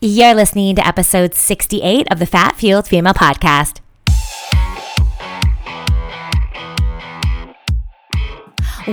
You're 0.00 0.34
listening 0.34 0.76
to 0.76 0.86
episode 0.86 1.34
68 1.34 2.06
of 2.12 2.20
the 2.20 2.26
Fat 2.26 2.54
Fueled 2.54 2.86
Female 2.86 3.14
Podcast. 3.14 3.80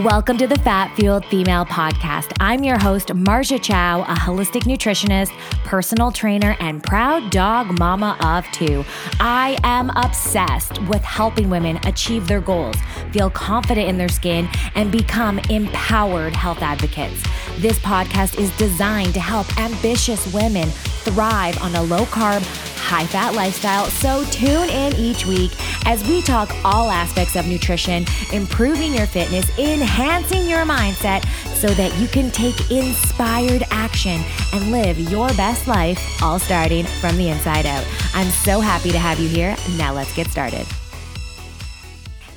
Welcome 0.03 0.37
to 0.39 0.47
the 0.47 0.59
Fat 0.59 0.93
Fueled 0.97 1.25
Female 1.27 1.65
Podcast. 1.65 2.33
I'm 2.41 2.65
your 2.65 2.77
host, 2.77 3.07
Marja 3.13 3.63
Chow, 3.63 4.01
a 4.01 4.13
holistic 4.13 4.63
nutritionist, 4.63 5.31
personal 5.63 6.11
trainer, 6.11 6.57
and 6.59 6.83
proud 6.83 7.31
dog 7.31 7.79
mama 7.79 8.17
of 8.19 8.45
two. 8.51 8.83
I 9.21 9.57
am 9.63 9.89
obsessed 9.95 10.81
with 10.89 11.01
helping 11.01 11.49
women 11.49 11.79
achieve 11.85 12.27
their 12.27 12.41
goals, 12.41 12.75
feel 13.13 13.29
confident 13.29 13.87
in 13.87 13.97
their 13.97 14.09
skin, 14.09 14.49
and 14.75 14.91
become 14.91 15.39
empowered 15.49 16.35
health 16.35 16.61
advocates. 16.61 17.23
This 17.59 17.79
podcast 17.79 18.37
is 18.37 18.51
designed 18.57 19.13
to 19.13 19.21
help 19.21 19.57
ambitious 19.57 20.33
women 20.33 20.67
thrive 21.05 21.57
on 21.61 21.73
a 21.73 21.83
low 21.83 22.03
carb, 22.07 22.41
high 22.85 23.05
fat 23.05 23.33
lifestyle. 23.33 23.85
So 23.85 24.25
tune 24.25 24.69
in 24.69 24.93
each 24.95 25.25
week 25.25 25.51
as 25.85 26.07
we 26.07 26.21
talk 26.21 26.53
all 26.63 26.91
aspects 26.91 27.35
of 27.35 27.47
nutrition, 27.47 28.05
improving 28.33 28.93
your 28.93 29.07
fitness, 29.07 29.49
enhancing 29.85 30.49
your 30.49 30.65
mindset 30.65 31.23
so 31.53 31.67
that 31.67 31.95
you 31.99 32.07
can 32.07 32.31
take 32.31 32.71
inspired 32.71 33.63
action 33.69 34.19
and 34.51 34.71
live 34.71 34.97
your 34.97 35.27
best 35.35 35.67
life, 35.67 36.01
all 36.23 36.39
starting 36.39 36.85
from 36.85 37.15
the 37.17 37.29
inside 37.29 37.67
out. 37.67 37.85
I'm 38.15 38.31
so 38.31 38.59
happy 38.59 38.91
to 38.91 38.97
have 38.97 39.19
you 39.19 39.29
here. 39.29 39.55
Now 39.77 39.93
let's 39.93 40.13
get 40.15 40.27
started. 40.27 40.65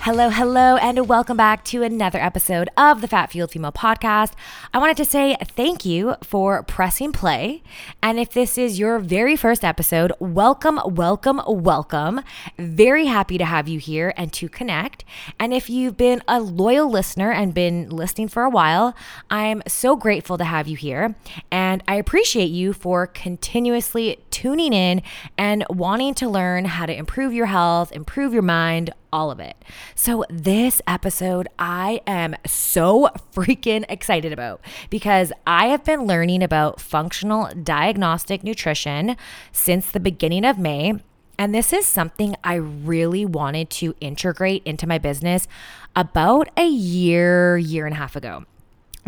Hello, 0.09 0.31
hello, 0.31 0.77
and 0.77 1.07
welcome 1.07 1.37
back 1.37 1.63
to 1.65 1.83
another 1.83 2.19
episode 2.19 2.71
of 2.79 3.03
the 3.03 3.07
Fat 3.09 3.31
Fueled 3.31 3.51
Female 3.51 3.73
Podcast. 3.73 4.33
I 4.73 4.79
wanted 4.79 4.97
to 4.97 5.05
say 5.05 5.37
thank 5.43 5.85
you 5.85 6.15
for 6.23 6.63
pressing 6.63 7.13
play. 7.13 7.63
And 8.03 8.19
if 8.19 8.31
this 8.31 8.57
is 8.57 8.79
your 8.79 9.01
very 9.01 9.37
first 9.37 9.63
episode, 9.63 10.15
welcome, 10.19 10.81
welcome, 10.87 11.43
welcome. 11.47 12.23
Very 12.59 13.05
happy 13.05 13.37
to 13.37 13.45
have 13.45 13.69
you 13.69 13.79
here 13.79 14.15
and 14.17 14.33
to 14.33 14.49
connect. 14.49 15.05
And 15.39 15.53
if 15.53 15.69
you've 15.69 15.99
been 15.99 16.23
a 16.27 16.41
loyal 16.41 16.91
listener 16.91 17.31
and 17.31 17.53
been 17.53 17.91
listening 17.91 18.29
for 18.29 18.45
a 18.45 18.51
while, 18.51 18.97
I'm 19.29 19.63
so 19.67 19.95
grateful 19.95 20.39
to 20.39 20.45
have 20.45 20.67
you 20.67 20.79
here. 20.79 21.17
And 21.51 21.85
I 21.87 21.97
appreciate 21.97 22.51
you 22.51 22.73
for 22.73 23.07
continuously 23.07 24.21
tuning 24.39 24.73
in 24.73 25.03
and 25.37 25.65
wanting 25.69 26.15
to 26.15 26.29
learn 26.29 26.65
how 26.65 26.87
to 26.87 26.95
improve 26.97 27.33
your 27.33 27.47
health, 27.47 27.91
improve 27.91 28.33
your 28.33 28.43
mind, 28.43 28.89
all 29.13 29.33
of 29.33 29.41
it. 29.41 29.57
So, 29.97 30.25
this 30.31 30.81
episode 30.87 31.49
I 31.59 32.01
am 32.07 32.37
so 32.47 33.09
freaking 33.35 33.85
excited 33.89 34.33
about 34.33 34.61
because 34.91 35.33
I 35.45 35.67
have 35.67 35.83
been 35.83 36.05
learning 36.05 36.45
about 36.45 36.81
functional 36.81 37.51
diagnostic 37.61 38.45
nutrition 38.45 39.17
since 39.51 39.91
the 39.91 39.99
beginning 39.99 40.45
of 40.45 40.57
May. 40.57 40.95
And 41.37 41.53
this 41.53 41.73
is 41.73 41.85
something 41.85 42.37
I 42.45 42.55
really 42.55 43.25
wanted 43.25 43.71
to 43.71 43.97
integrate 44.01 44.63
into 44.65 44.87
my 44.87 44.99
business 44.99 45.49
about 45.97 46.49
a 46.57 46.69
year, 46.69 47.59
year 47.59 47.87
and 47.87 47.95
a 47.95 47.99
half 47.99 48.15
ago 48.15 48.45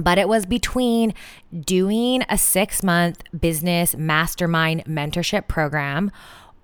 but 0.02 0.18
it 0.18 0.28
was 0.28 0.46
between 0.46 1.14
doing 1.60 2.24
a 2.28 2.38
six 2.38 2.82
month 2.82 3.22
business 3.38 3.96
mastermind 3.96 4.84
mentorship 4.84 5.48
program 5.48 6.10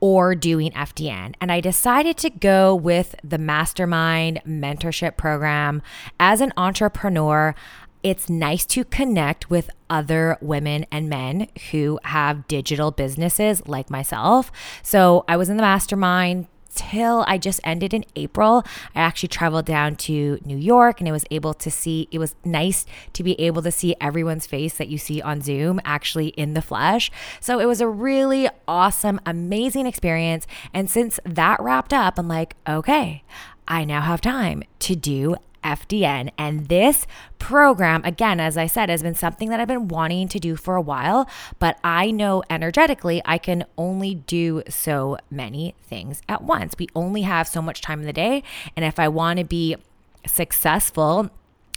or 0.01 0.35
doing 0.35 0.73
FDN. 0.73 1.35
And 1.41 1.51
I 1.51 1.61
decided 1.61 2.17
to 2.19 2.31
go 2.31 2.75
with 2.75 3.15
the 3.25 3.39
mastermind 3.39 4.41
mentorship 4.47 5.17
program. 5.17 5.83
As 6.21 6.41
an 6.41 6.53
entrepreneur, 6.57 7.55
it's 8.03 8.29
nice 8.29 8.65
to 8.67 8.85
connect 8.85 9.51
with 9.51 9.71
other 9.91 10.39
women 10.41 10.87
and 10.93 11.09
men 11.09 11.49
who 11.71 11.99
have 12.05 12.47
digital 12.47 12.91
businesses 12.91 13.67
like 13.67 13.91
myself. 13.91 14.53
So 14.83 15.25
I 15.27 15.37
was 15.37 15.49
in 15.49 15.57
the 15.57 15.63
mastermind 15.63 16.47
till 16.75 17.25
I 17.27 17.39
just 17.39 17.61
ended 17.65 17.95
in 17.95 18.05
April. 18.15 18.65
I 18.95 19.01
actually 19.01 19.29
traveled 19.29 19.67
down 19.67 19.97
to 19.97 20.39
New 20.45 20.57
York 20.57 21.01
and 21.01 21.09
it 21.09 21.13
was 21.13 21.25
able 21.31 21.55
to 21.55 21.71
see, 21.71 22.09
it 22.11 22.19
was 22.19 22.35
nice 22.45 22.87
to 23.13 23.23
be 23.23 23.39
able 23.41 23.63
to 23.63 23.71
see 23.71 23.95
everyone's 24.01 24.47
face 24.47 24.77
that 24.79 24.89
you 24.89 24.99
see 24.99 25.23
on 25.23 25.41
Zoom 25.41 25.81
actually 25.85 26.29
in 26.29 26.55
the 26.55 26.63
flesh. 26.63 27.11
So 27.41 27.59
it 27.59 27.67
was 27.67 27.81
a 27.81 27.89
really 27.89 28.49
awesome, 28.67 29.21
amazing 29.27 29.87
experience. 29.87 30.47
And 30.73 30.91
since 30.91 31.19
that 31.25 31.61
wrapped 31.61 31.93
up, 31.93 32.19
I'm 32.19 32.29
like, 32.29 32.57
okay, 32.69 33.23
I 33.69 33.85
now 33.85 34.03
have 34.03 34.21
time 34.21 34.63
to 34.81 34.95
do 34.95 35.37
FDN. 35.67 36.31
And 36.39 36.69
this 36.69 37.07
program, 37.39 38.05
again, 38.05 38.39
as 38.39 38.57
I 38.57 38.67
said, 38.67 38.89
has 38.89 39.03
been 39.03 39.15
something 39.15 39.51
that 39.51 39.59
I've 39.59 39.69
been 39.69 39.89
wanting 39.89 40.29
to 40.29 40.39
do 40.39 40.55
for 40.57 40.77
a 40.77 40.81
while, 40.81 41.29
but 41.59 41.79
I 41.83 42.11
know 42.11 42.45
energetically 42.49 43.21
I 43.25 43.39
can 43.39 43.65
only 43.77 44.15
do 44.15 44.63
so 44.69 45.19
many 45.31 45.75
things 45.83 46.23
at 46.29 46.43
once. 46.43 46.75
We 46.79 46.89
only 46.95 47.23
have 47.23 47.49
so 47.49 47.61
much 47.61 47.83
time 47.83 48.01
in 48.01 48.07
the 48.07 48.13
day. 48.13 48.43
And 48.77 48.85
if 48.85 48.99
I 48.99 49.09
want 49.09 49.39
to 49.41 49.45
be 49.45 49.77
successful, 50.27 51.31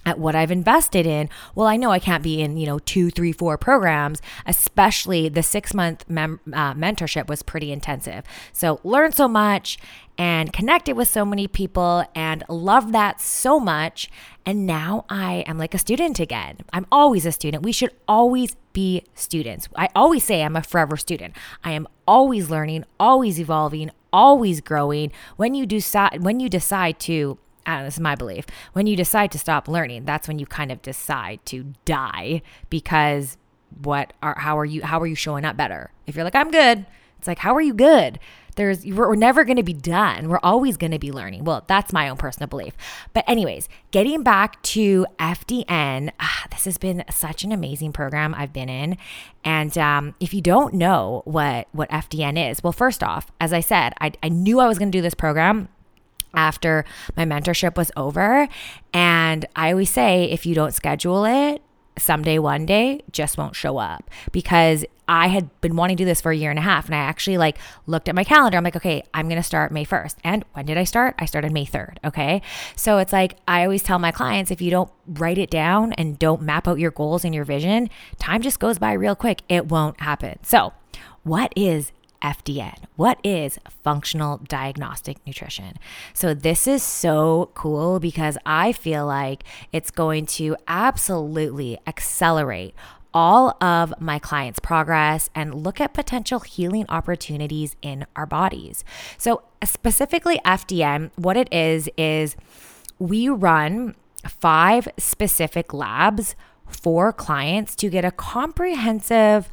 at 0.06 0.20
what 0.20 0.36
I've 0.36 0.52
invested 0.52 1.06
in, 1.06 1.30
well, 1.56 1.68
I 1.68 1.78
know 1.78 1.92
I 1.92 2.00
can't 2.00 2.24
be 2.24 2.42
in, 2.42 2.58
you 2.58 2.66
know, 2.66 2.80
two, 2.80 3.10
three, 3.12 3.32
four 3.32 3.58
programs, 3.58 4.22
especially 4.46 5.30
the 5.30 5.44
six 5.44 5.74
month 5.74 6.06
mem- 6.10 6.40
uh, 6.54 6.74
mentorship 6.74 7.28
was 7.28 7.44
pretty 7.44 7.72
intensive. 7.72 8.24
So, 8.54 8.80
learned 8.84 9.16
so 9.16 9.28
much 9.28 9.78
and 10.18 10.52
connected 10.52 10.98
with 10.98 11.08
so 11.08 11.24
many 11.24 11.48
people 11.48 12.04
and 12.14 12.44
loved 12.50 12.94
that 12.94 13.22
so 13.22 13.60
much. 13.60 14.10
And 14.46 14.66
now 14.66 15.06
I 15.10 15.46
am 15.48 15.58
like 15.58 15.74
a 15.74 15.78
student 15.78 16.20
again. 16.20 16.58
I'm 16.74 16.86
always 16.92 17.26
a 17.26 17.32
student. 17.32 17.64
We 17.64 17.72
should 17.72 17.92
always 18.08 18.56
be 18.74 19.04
students. 19.14 19.70
I 19.76 19.88
always 19.96 20.24
say 20.24 20.44
I'm 20.44 20.56
a 20.56 20.62
forever 20.62 20.98
student. 20.98 21.36
I 21.64 21.72
am 21.72 21.88
always 22.08 22.50
learning, 22.50 22.84
always 23.00 23.40
evolving, 23.40 23.92
always 24.12 24.60
growing. 24.60 25.12
When 25.38 25.54
you 25.54 25.66
decide 25.66 26.22
when 26.22 26.40
you 26.40 26.50
decide 26.50 27.00
to 27.02 27.38
this 27.84 27.96
is 27.96 28.00
my 28.00 28.16
belief. 28.16 28.46
When 28.74 28.88
you 28.88 28.96
decide 28.96 29.32
to 29.32 29.40
stop 29.40 29.68
learning, 29.68 30.06
that's 30.06 30.28
when 30.28 30.40
you 30.40 30.46
kind 30.46 30.72
of 30.72 30.82
decide 30.82 31.46
to 31.48 31.74
die 31.86 32.42
because 32.70 33.38
what 33.82 34.14
are 34.22 34.38
how 34.40 34.58
are 34.58 34.66
you 34.66 34.82
how 34.84 35.00
are 35.00 35.08
you 35.08 35.16
showing 35.16 35.46
up 35.46 35.58
better? 35.58 35.92
If 36.08 36.16
you're 36.16 36.24
like 36.24 36.36
I'm 36.36 36.52
good, 36.52 36.86
it's 37.18 37.28
like 37.28 37.40
how 37.40 37.56
are 37.56 37.62
you 37.62 37.74
good? 37.74 38.20
There's 38.56 38.86
we're 38.86 39.16
never 39.16 39.46
going 39.46 39.56
to 39.56 39.64
be 39.64 39.74
done. 39.74 40.28
We're 40.28 40.40
always 40.44 40.76
going 40.76 40.92
to 40.92 41.00
be 41.00 41.14
learning. 41.14 41.46
Well, 41.46 41.64
that's 41.68 41.94
my 41.94 42.10
own 42.10 42.18
personal 42.18 42.48
belief. 42.48 42.74
But 43.14 43.24
anyways, 43.26 43.70
getting 43.92 44.22
back 44.22 44.62
to 44.64 45.06
FDN, 45.18 46.12
ah, 46.20 46.46
this 46.52 46.66
has 46.66 46.78
been 46.78 47.06
such 47.10 47.46
an 47.46 47.54
amazing 47.54 47.94
program 47.94 48.36
I've 48.36 48.52
been 48.52 48.68
in. 48.68 48.98
And 49.46 49.78
um, 49.78 50.14
if 50.20 50.34
you 50.34 50.42
don't 50.42 50.74
know 50.74 51.22
what 51.24 51.70
what 51.72 51.90
FDN 51.90 52.52
is, 52.52 52.62
well, 52.62 52.74
first 52.74 53.02
off, 53.02 53.32
as 53.40 53.54
I 53.54 53.62
said, 53.62 53.94
I, 54.02 54.12
I 54.22 54.28
knew 54.28 54.60
I 54.60 54.68
was 54.68 54.78
going 54.78 54.92
to 54.92 54.98
do 54.98 55.02
this 55.02 55.14
program 55.14 55.70
after 56.34 56.86
my 57.16 57.26
mentorship 57.26 57.76
was 57.76 57.92
over. 57.96 58.48
And 58.94 59.46
I 59.56 59.72
always 59.72 59.90
say 59.90 60.26
if 60.26 60.46
you 60.46 60.56
don't 60.56 60.74
schedule 60.74 61.26
it, 61.26 61.62
someday, 62.00 62.40
one 62.40 62.66
day, 62.66 63.02
just 63.12 63.38
won't 63.38 63.56
show 63.56 63.78
up 63.78 64.10
because 64.32 64.86
I 65.08 65.28
had 65.28 65.50
been 65.62 65.76
wanting 65.76 65.98
to 65.98 66.04
do 66.04 66.06
this 66.06 66.22
for 66.22 66.32
a 66.32 66.36
year 66.36 66.50
and 66.50 66.60
a 66.60 66.64
half. 66.64 66.86
And 66.86 66.96
I 66.96 67.00
actually 67.00 67.38
like 67.38 67.58
looked 67.88 68.08
at 68.08 68.16
my 68.16 68.24
calendar. 68.24 68.58
I'm 68.58 68.64
like, 68.64 68.76
okay, 68.76 69.04
I'm 69.14 69.28
going 69.28 69.40
to 69.40 69.44
start 69.44 69.72
May 69.72 69.86
1st. 69.86 70.16
And 70.24 70.46
when 70.54 70.66
did 70.66 70.78
I 70.78 70.84
start? 70.84 71.16
I 71.20 71.26
started 71.26 71.52
May 71.52 71.66
3rd. 71.66 71.98
Okay. 72.06 72.42
So 72.76 73.00
it's 73.00 73.14
like, 73.14 73.38
I 73.48 73.64
always 73.64 73.84
tell 73.84 74.00
my 74.00 74.12
clients 74.12 74.52
if 74.52 74.62
you 74.62 74.72
don't 74.72 74.92
write 75.08 75.38
it 75.38 75.50
down 75.50 75.94
and 75.94 76.20
don't 76.20 76.42
map 76.42 76.68
out 76.68 76.80
your 76.80 76.92
goals 76.92 77.26
and 77.26 77.34
your 77.34 77.44
vision, 77.44 77.90
time 78.20 78.42
just 78.42 78.60
goes 78.60 78.78
by 78.78 78.94
real 78.94 79.16
quick. 79.16 79.42
It 79.50 79.68
won't 79.68 80.00
happen. 80.02 80.40
So, 80.44 80.74
what 81.24 81.52
is 81.56 81.92
FDN. 82.22 82.78
What 82.96 83.20
is 83.24 83.60
functional 83.84 84.38
diagnostic 84.38 85.18
nutrition? 85.26 85.78
So, 86.14 86.34
this 86.34 86.68
is 86.68 86.84
so 86.84 87.52
cool 87.54 88.00
because 88.00 88.38
I 88.46 88.72
feel 88.72 89.06
like 89.06 89.44
it's 89.72 89.92
going 89.92 90.26
to 90.28 90.56
absolutely 90.68 91.78
accelerate 91.88 92.76
all 93.14 93.58
of 93.62 93.94
my 94.00 94.20
clients' 94.20 94.60
progress 94.60 95.30
and 95.34 95.64
look 95.64 95.82
at 95.82 95.94
potential 95.94 96.40
healing 96.40 96.86
opportunities 96.90 97.76
in 97.82 98.06
our 98.16 98.26
bodies. 98.26 98.84
So, 99.18 99.44
specifically, 99.64 100.40
FDN, 100.46 101.12
what 101.16 101.38
it 101.38 101.52
is, 101.52 101.90
is 101.98 102.36
we 103.00 103.30
run 103.30 103.96
five 104.28 104.88
specific 104.98 105.74
labs 105.74 106.36
for 106.68 107.12
clients 107.12 107.76
to 107.78 107.90
get 107.90 108.06
a 108.06 108.12
comprehensive 108.12 109.50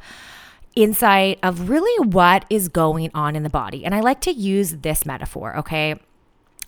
insight 0.77 1.39
of 1.41 1.69
really 1.69 2.07
what 2.07 2.45
is 2.49 2.67
going 2.67 3.09
on 3.13 3.35
in 3.35 3.43
the 3.43 3.49
body. 3.49 3.83
And 3.83 3.95
I 3.95 3.99
like 3.99 4.21
to 4.21 4.31
use 4.31 4.77
this 4.77 5.05
metaphor, 5.05 5.57
okay? 5.57 5.95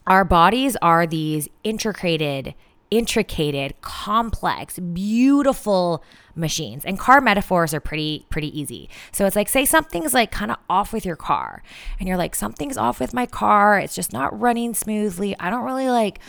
Our 0.07 0.25
bodies 0.25 0.75
are 0.81 1.05
these 1.05 1.47
intricate 1.63 2.55
intricate, 2.91 3.81
complex, 3.81 4.79
beautiful 4.79 6.03
machines. 6.35 6.85
And 6.85 6.97
car 6.97 7.21
metaphors 7.21 7.73
are 7.73 7.79
pretty 7.79 8.25
pretty 8.29 8.57
easy. 8.57 8.89
So 9.11 9.25
it's 9.25 9.35
like 9.35 9.49
say 9.49 9.65
something's 9.65 10.13
like 10.13 10.31
kind 10.31 10.51
of 10.51 10.57
off 10.69 10.93
with 10.93 11.05
your 11.05 11.15
car 11.15 11.61
and 11.99 12.07
you're 12.07 12.17
like 12.17 12.35
something's 12.35 12.77
off 12.77 12.99
with 12.99 13.13
my 13.13 13.25
car. 13.25 13.77
It's 13.79 13.95
just 13.95 14.13
not 14.13 14.37
running 14.39 14.73
smoothly. 14.73 15.35
I 15.39 15.49
don't 15.49 15.65
really 15.65 15.89
like 15.89 16.19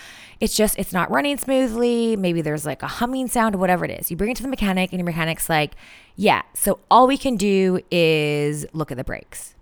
it's 0.40 0.56
just 0.56 0.78
it's 0.78 0.92
not 0.92 1.10
running 1.10 1.38
smoothly. 1.38 2.16
Maybe 2.16 2.42
there's 2.42 2.66
like 2.66 2.82
a 2.82 2.88
humming 2.88 3.28
sound 3.28 3.54
or 3.54 3.58
whatever 3.58 3.84
it 3.84 3.90
is. 3.90 4.10
You 4.10 4.16
bring 4.16 4.30
it 4.30 4.36
to 4.38 4.42
the 4.42 4.48
mechanic 4.48 4.92
and 4.92 4.98
your 4.98 5.06
mechanic's 5.06 5.48
like, 5.48 5.74
"Yeah, 6.16 6.42
so 6.54 6.80
all 6.90 7.06
we 7.06 7.18
can 7.18 7.36
do 7.36 7.80
is 7.90 8.66
look 8.72 8.90
at 8.90 8.96
the 8.96 9.04
brakes." 9.04 9.54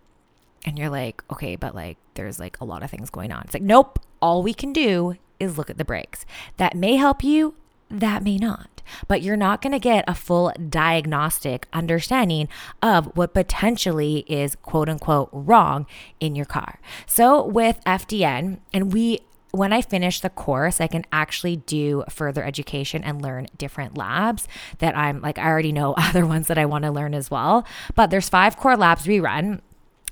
And 0.64 0.78
you're 0.78 0.90
like, 0.90 1.22
"Okay, 1.32 1.56
but 1.56 1.74
like 1.74 1.98
there's 2.14 2.38
like 2.38 2.60
a 2.60 2.64
lot 2.64 2.82
of 2.82 2.90
things 2.90 3.10
going 3.10 3.32
on." 3.32 3.42
It's 3.42 3.54
like, 3.54 3.62
"Nope, 3.62 3.98
all 4.22 4.42
we 4.42 4.54
can 4.54 4.72
do 4.72 5.16
is 5.40 5.58
look 5.58 5.70
at 5.70 5.78
the 5.78 5.84
brakes." 5.84 6.24
That 6.56 6.74
may 6.74 6.96
help 6.96 7.22
you, 7.22 7.54
that 7.90 8.22
may 8.22 8.36
not 8.36 8.78
but 9.06 9.22
you're 9.22 9.36
not 9.36 9.62
going 9.62 9.72
to 9.72 9.78
get 9.78 10.04
a 10.06 10.14
full 10.14 10.52
diagnostic 10.68 11.66
understanding 11.72 12.48
of 12.82 13.06
what 13.16 13.34
potentially 13.34 14.24
is 14.26 14.56
quote 14.56 14.88
unquote 14.88 15.28
wrong 15.32 15.86
in 16.20 16.34
your 16.34 16.46
car. 16.46 16.80
So 17.06 17.44
with 17.44 17.80
FDN, 17.84 18.58
and 18.72 18.92
we 18.92 19.20
when 19.50 19.72
I 19.72 19.80
finish 19.80 20.20
the 20.20 20.28
course, 20.28 20.78
I 20.78 20.88
can 20.88 21.06
actually 21.10 21.56
do 21.56 22.04
further 22.10 22.44
education 22.44 23.02
and 23.02 23.22
learn 23.22 23.46
different 23.56 23.96
labs 23.96 24.46
that 24.78 24.94
I'm 24.94 25.22
like, 25.22 25.38
I 25.38 25.46
already 25.46 25.72
know 25.72 25.94
other 25.96 26.26
ones 26.26 26.48
that 26.48 26.58
I 26.58 26.66
want 26.66 26.84
to 26.84 26.90
learn 26.90 27.14
as 27.14 27.30
well. 27.30 27.66
But 27.94 28.10
there's 28.10 28.28
five 28.28 28.58
core 28.58 28.76
labs 28.76 29.06
we 29.06 29.20
run. 29.20 29.62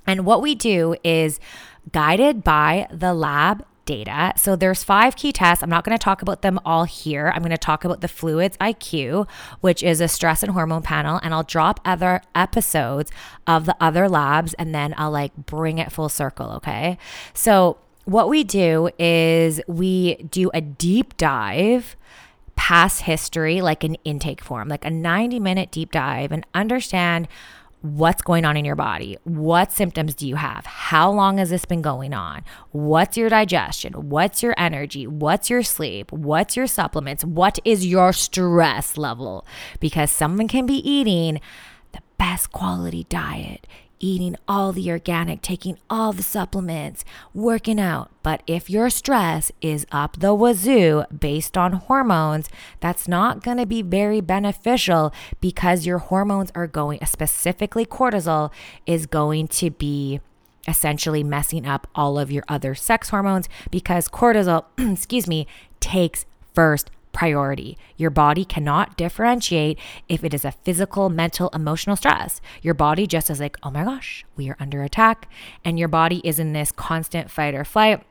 And 0.07 0.25
what 0.25 0.41
we 0.41 0.55
do 0.55 0.97
is 1.05 1.39
guided 1.93 2.45
by 2.45 2.89
the 2.91 3.13
lab 3.13 3.67
data. 3.87 4.35
So 4.37 4.57
there's 4.57 4.85
five 4.85 5.17
key 5.17 5.33
tests. 5.33 5.63
I'm 5.63 5.71
not 5.71 5.85
going 5.85 5.97
to 5.97 6.03
talk 6.03 6.21
about 6.21 6.43
them 6.43 6.61
all 6.65 6.85
here. 6.85 7.33
I'm 7.35 7.41
going 7.41 7.51
to 7.51 7.59
talk 7.59 7.85
about 7.85 8.03
the 8.03 8.09
fluids 8.09 8.57
IQ, 8.59 9.27
which 9.61 9.83
is 9.83 10.01
a 10.01 10.09
stress 10.09 10.43
and 10.43 10.53
hormone 10.53 10.83
panel, 10.83 11.19
and 11.23 11.33
I'll 11.33 11.45
drop 11.45 11.81
other 11.85 12.21
episodes 12.35 13.11
of 13.47 13.65
the 13.65 13.77
other 13.81 14.09
labs 14.09 14.53
and 14.55 14.75
then 14.75 14.95
I'll 14.99 15.11
like 15.11 15.35
bring 15.37 15.79
it 15.79 15.91
full 15.91 16.11
circle, 16.11 16.51
okay? 16.53 16.99
So 17.33 17.79
what 18.05 18.29
we 18.29 18.45
do 18.45 18.91
is 18.99 19.61
we 19.67 20.17
do 20.17 20.51
a 20.53 20.61
deep 20.61 21.17
dive 21.17 21.97
past 22.57 23.03
history 23.03 23.61
like 23.61 23.85
an 23.85 23.97
intake 24.05 24.43
form, 24.43 24.69
like 24.69 24.85
a 24.85 24.91
90 24.91 25.39
minute 25.41 25.71
deep 25.71 25.93
dive 25.93 26.33
and 26.33 26.45
understand 26.55 27.29
what's 27.95 28.23
going 28.23 28.45
on 28.45 28.57
in 28.57 28.65
your 28.65 28.75
body. 28.75 29.17
What 29.25 29.71
symptoms 29.71 30.15
do 30.15 30.27
you 30.27 30.37
have? 30.37 30.67
How 30.67 31.11
long 31.11 31.39
has 31.39 31.51
this 31.51 31.65
been 31.65 31.83
going 31.83 32.13
on? 32.13 32.43
What's 32.73 33.17
your 33.17 33.29
digestion? 33.29 33.93
What's 34.09 34.43
your 34.43 34.55
energy? 34.59 35.07
What's 35.07 35.49
your 35.51 35.63
sleep? 35.63 36.11
What's 36.11 36.57
your 36.57 36.67
supplements? 36.67 37.25
What 37.25 37.59
is 37.65 37.87
your 37.87 38.13
stress 38.13 38.97
level? 38.97 39.47
Because 39.79 40.11
someone 40.11 40.49
can 40.49 40.67
be 40.67 40.89
eating 40.89 41.41
the 41.93 42.01
best 42.19 42.51
quality 42.53 43.05
diet, 43.09 43.67
eating 43.99 44.37
all 44.47 44.73
the 44.73 44.91
organic, 44.91 45.43
taking 45.43 45.79
all 45.89 46.13
the 46.13 46.23
supplements, 46.23 47.05
working 47.35 47.81
out. 47.81 48.11
But 48.23 48.43
if 48.47 48.69
your 48.69 48.91
stress 48.91 49.53
is 49.61 49.87
up 49.93 50.19
the 50.19 50.35
wazoo 50.35 51.05
based 51.17 51.57
on 51.57 51.73
hormones, 51.73 52.49
that's 52.81 53.09
not 53.09 53.43
going 53.43 53.57
to 53.59 53.67
be 53.67 53.83
very 53.83 54.21
beneficial 54.21 55.13
because 55.41 55.87
your 55.87 55.99
hormones 55.99 56.51
are 56.55 56.67
going, 56.67 57.05
specifically 57.07 57.87
cortisol, 57.87 58.53
is 58.87 59.07
going 59.07 59.49
to 59.49 59.71
be 59.71 60.21
essentially 60.69 61.23
messing 61.23 61.67
up 61.67 61.87
all 61.95 62.19
of 62.19 62.31
your 62.31 62.45
other 62.49 62.75
sex 62.75 63.11
hormones 63.11 63.49
because 63.71 64.09
cortisol, 64.09 64.65
excuse 64.93 65.27
me, 65.27 65.47
takes 65.81 66.27
first 66.55 66.91
priority. 67.17 67.79
Your 67.97 68.11
body 68.11 68.45
cannot 68.45 68.99
differentiate 68.99 69.79
if 70.07 70.23
it 70.23 70.35
is 70.35 70.45
a 70.45 70.53
physical, 70.53 71.09
mental, 71.09 71.49
emotional 71.55 71.97
stress. 71.97 72.43
Your 72.61 72.75
body 72.75 73.07
just 73.07 73.31
is 73.31 73.41
like, 73.41 73.57
oh 73.63 73.71
my 73.71 73.85
gosh, 73.85 74.27
we 74.37 74.51
are 74.51 74.57
under 74.61 74.83
attack. 74.83 75.27
And 75.65 75.79
your 75.79 75.89
body 75.89 76.21
is 76.25 76.39
in 76.39 76.53
this 76.53 76.71
constant 76.71 77.31
fight 77.31 77.55
or 77.55 77.65
flight. 77.65 78.03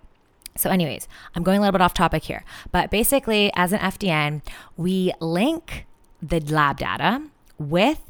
So, 0.57 0.71
anyways, 0.71 1.07
I'm 1.35 1.43
going 1.43 1.59
a 1.59 1.61
little 1.61 1.73
bit 1.73 1.81
off 1.81 1.93
topic 1.93 2.23
here. 2.23 2.43
But 2.71 2.89
basically, 2.89 3.51
as 3.55 3.73
an 3.73 3.79
FDN, 3.79 4.41
we 4.75 5.13
link 5.19 5.85
the 6.19 6.39
lab 6.39 6.79
data 6.79 7.21
with 7.59 8.01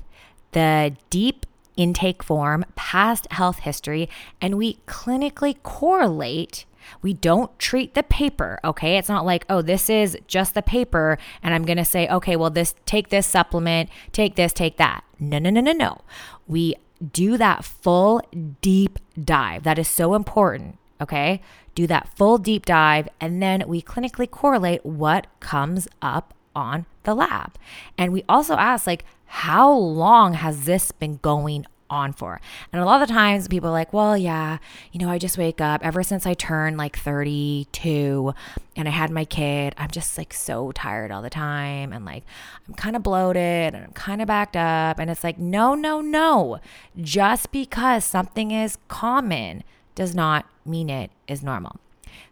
the 0.53 0.95
deep 1.09 1.45
intake 1.75 2.23
form, 2.23 2.63
past 2.75 3.27
health 3.31 3.59
history, 3.59 4.07
and 4.39 4.57
we 4.57 4.75
clinically 4.87 5.61
correlate 5.61 6.65
we 7.01 7.13
don't 7.13 7.57
treat 7.59 7.93
the 7.93 8.03
paper, 8.03 8.59
okay? 8.63 8.97
It's 8.97 9.09
not 9.09 9.25
like, 9.25 9.45
oh, 9.49 9.61
this 9.61 9.89
is 9.89 10.17
just 10.27 10.53
the 10.53 10.61
paper 10.61 11.17
and 11.41 11.53
I'm 11.53 11.63
going 11.63 11.77
to 11.77 11.85
say, 11.85 12.07
okay, 12.07 12.35
well 12.35 12.49
this 12.49 12.75
take 12.85 13.09
this 13.09 13.27
supplement, 13.27 13.89
take 14.11 14.35
this, 14.35 14.53
take 14.53 14.77
that. 14.77 15.03
No, 15.19 15.39
no, 15.39 15.49
no, 15.49 15.61
no, 15.61 15.71
no. 15.71 16.01
We 16.47 16.75
do 17.11 17.37
that 17.37 17.65
full 17.65 18.21
deep 18.61 18.99
dive. 19.21 19.63
That 19.63 19.79
is 19.79 19.87
so 19.87 20.13
important, 20.13 20.77
okay? 21.01 21.41
Do 21.73 21.87
that 21.87 22.09
full 22.15 22.37
deep 22.37 22.65
dive 22.65 23.09
and 23.19 23.41
then 23.41 23.63
we 23.67 23.81
clinically 23.81 24.29
correlate 24.29 24.85
what 24.85 25.27
comes 25.39 25.87
up 26.01 26.33
on 26.55 26.85
the 27.03 27.13
lab. 27.13 27.55
And 27.97 28.13
we 28.13 28.23
also 28.29 28.55
ask 28.55 28.87
like 28.87 29.05
how 29.25 29.71
long 29.71 30.33
has 30.33 30.65
this 30.65 30.91
been 30.91 31.17
going 31.17 31.65
on 31.95 32.13
for. 32.13 32.39
And 32.71 32.81
a 32.81 32.85
lot 32.85 33.01
of 33.01 33.07
the 33.07 33.13
times 33.13 33.47
people 33.47 33.69
are 33.69 33.73
like, 33.73 33.93
well, 33.93 34.17
yeah, 34.17 34.57
you 34.91 34.99
know, 34.99 35.09
I 35.09 35.17
just 35.17 35.37
wake 35.37 35.61
up 35.61 35.83
ever 35.83 36.03
since 36.03 36.25
I 36.25 36.33
turned 36.33 36.77
like 36.77 36.97
32 36.97 38.33
and 38.75 38.87
I 38.87 38.91
had 38.91 39.09
my 39.09 39.25
kid, 39.25 39.73
I'm 39.77 39.89
just 39.89 40.17
like 40.17 40.33
so 40.33 40.71
tired 40.71 41.11
all 41.11 41.21
the 41.21 41.29
time 41.29 41.93
and 41.93 42.05
like 42.05 42.23
I'm 42.67 42.75
kind 42.75 42.95
of 42.95 43.03
bloated 43.03 43.73
and 43.73 43.77
I'm 43.77 43.93
kind 43.93 44.21
of 44.21 44.27
backed 44.27 44.57
up. 44.57 44.99
And 44.99 45.09
it's 45.09 45.23
like, 45.23 45.39
no, 45.39 45.73
no, 45.73 46.01
no. 46.01 46.59
Just 46.99 47.51
because 47.51 48.03
something 48.05 48.51
is 48.51 48.77
common 48.87 49.63
does 49.95 50.13
not 50.13 50.45
mean 50.65 50.89
it 50.89 51.09
is 51.27 51.41
normal. 51.41 51.77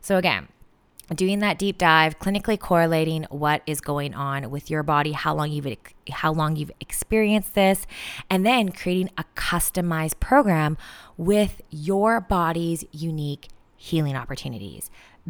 So 0.01 0.18
again, 0.18 0.50
doing 1.13 1.39
that 1.39 1.57
deep 1.60 1.77
dive, 1.77 2.19
clinically 2.19 2.60
correlating 2.60 3.24
what 3.30 3.62
is 3.65 3.81
going 3.81 4.13
on 4.13 4.50
with 4.50 4.69
your 4.69 4.83
body, 4.83 5.12
how 5.12 5.33
long 5.36 5.51
you've 5.51 5.77
how 6.12 6.33
long 6.33 6.56
you've 6.56 6.71
experienced 6.80 7.56
this, 7.56 7.86
and 8.30 8.45
then 8.45 8.71
creating 8.71 9.10
a 9.18 9.24
customized 9.36 10.19
program 10.19 10.77
with 11.18 11.62
your 11.69 12.19
body's 12.19 12.83
unique 12.92 13.48
healing 13.75 14.15
opportunities 14.15 14.89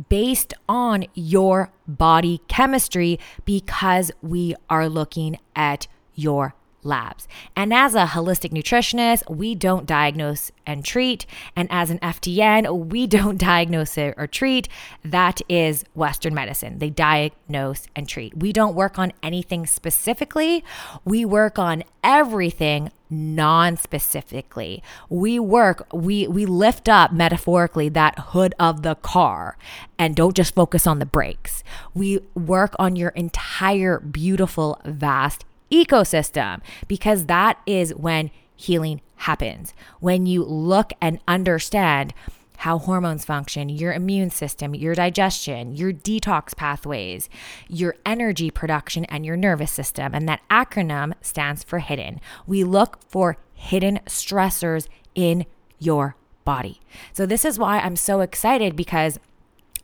based 0.09 0.53
on 0.67 1.05
your 1.13 1.71
body 1.87 2.41
chemistry 2.47 3.19
because 3.45 4.11
we 4.21 4.55
are 4.69 4.89
looking 4.89 5.37
at 5.55 5.87
your 6.15 6.55
labs. 6.85 7.27
And 7.55 7.73
as 7.73 7.95
a 7.95 8.05
holistic 8.05 8.51
nutritionist, 8.51 9.29
we 9.29 9.55
don't 9.55 9.85
diagnose 9.85 10.51
and 10.65 10.83
treat. 10.83 11.25
And 11.55 11.67
as 11.71 11.89
an 11.89 11.99
FDN, 11.99 12.87
we 12.89 13.07
don't 13.13 13.37
diagnose 13.37 13.97
or 13.97 14.27
treat. 14.27 14.67
That 15.03 15.41
is 15.49 15.85
Western 15.93 16.33
medicine. 16.33 16.79
They 16.79 16.89
diagnose 16.89 17.87
and 17.95 18.07
treat. 18.07 18.37
We 18.37 18.53
don't 18.53 18.75
work 18.75 18.97
on 18.97 19.13
anything 19.21 19.65
specifically, 19.65 20.63
we 21.05 21.25
work 21.25 21.59
on 21.59 21.83
everything 22.03 22.91
non-specifically 23.13 24.81
we 25.07 25.39
work 25.39 25.87
we 25.93 26.27
we 26.27 26.45
lift 26.45 26.89
up 26.89 27.13
metaphorically 27.13 27.87
that 27.87 28.17
hood 28.17 28.55
of 28.59 28.81
the 28.81 28.95
car 28.95 29.55
and 29.99 30.15
don't 30.15 30.35
just 30.35 30.55
focus 30.55 30.87
on 30.87 30.99
the 30.99 31.05
brakes 31.05 31.63
we 31.93 32.19
work 32.33 32.75
on 32.79 32.95
your 32.95 33.09
entire 33.09 33.99
beautiful 33.99 34.81
vast 34.83 35.45
ecosystem 35.73 36.61
because 36.87 37.25
that 37.25 37.59
is 37.65 37.95
when 37.95 38.29
healing 38.55 39.01
happens. 39.17 39.73
When 39.99 40.25
you 40.25 40.43
look 40.43 40.93
and 41.01 41.19
understand 41.27 42.13
how 42.57 42.77
hormones 42.77 43.25
function, 43.25 43.67
your 43.67 43.91
immune 43.91 44.29
system, 44.29 44.75
your 44.75 44.95
digestion, 44.95 45.75
your 45.75 45.91
detox 45.91 46.55
pathways, 46.55 47.27
your 47.67 47.95
energy 48.05 48.51
production, 48.51 49.03
and 49.05 49.25
your 49.25 49.35
nervous 49.35 49.71
system. 49.71 50.13
And 50.13 50.29
that 50.29 50.41
acronym 50.49 51.13
stands 51.19 51.63
for 51.63 51.79
hidden. 51.79 52.21
We 52.47 52.63
look 52.63 52.99
for 53.09 53.37
hidden 53.53 53.99
stressors 54.05 54.87
in 55.15 55.45
your 55.79 56.15
body. 56.45 56.79
So, 57.11 57.25
this 57.25 57.43
is 57.43 57.59
why 57.59 57.79
I'm 57.79 57.95
so 57.95 58.21
excited 58.21 58.75
because 58.75 59.19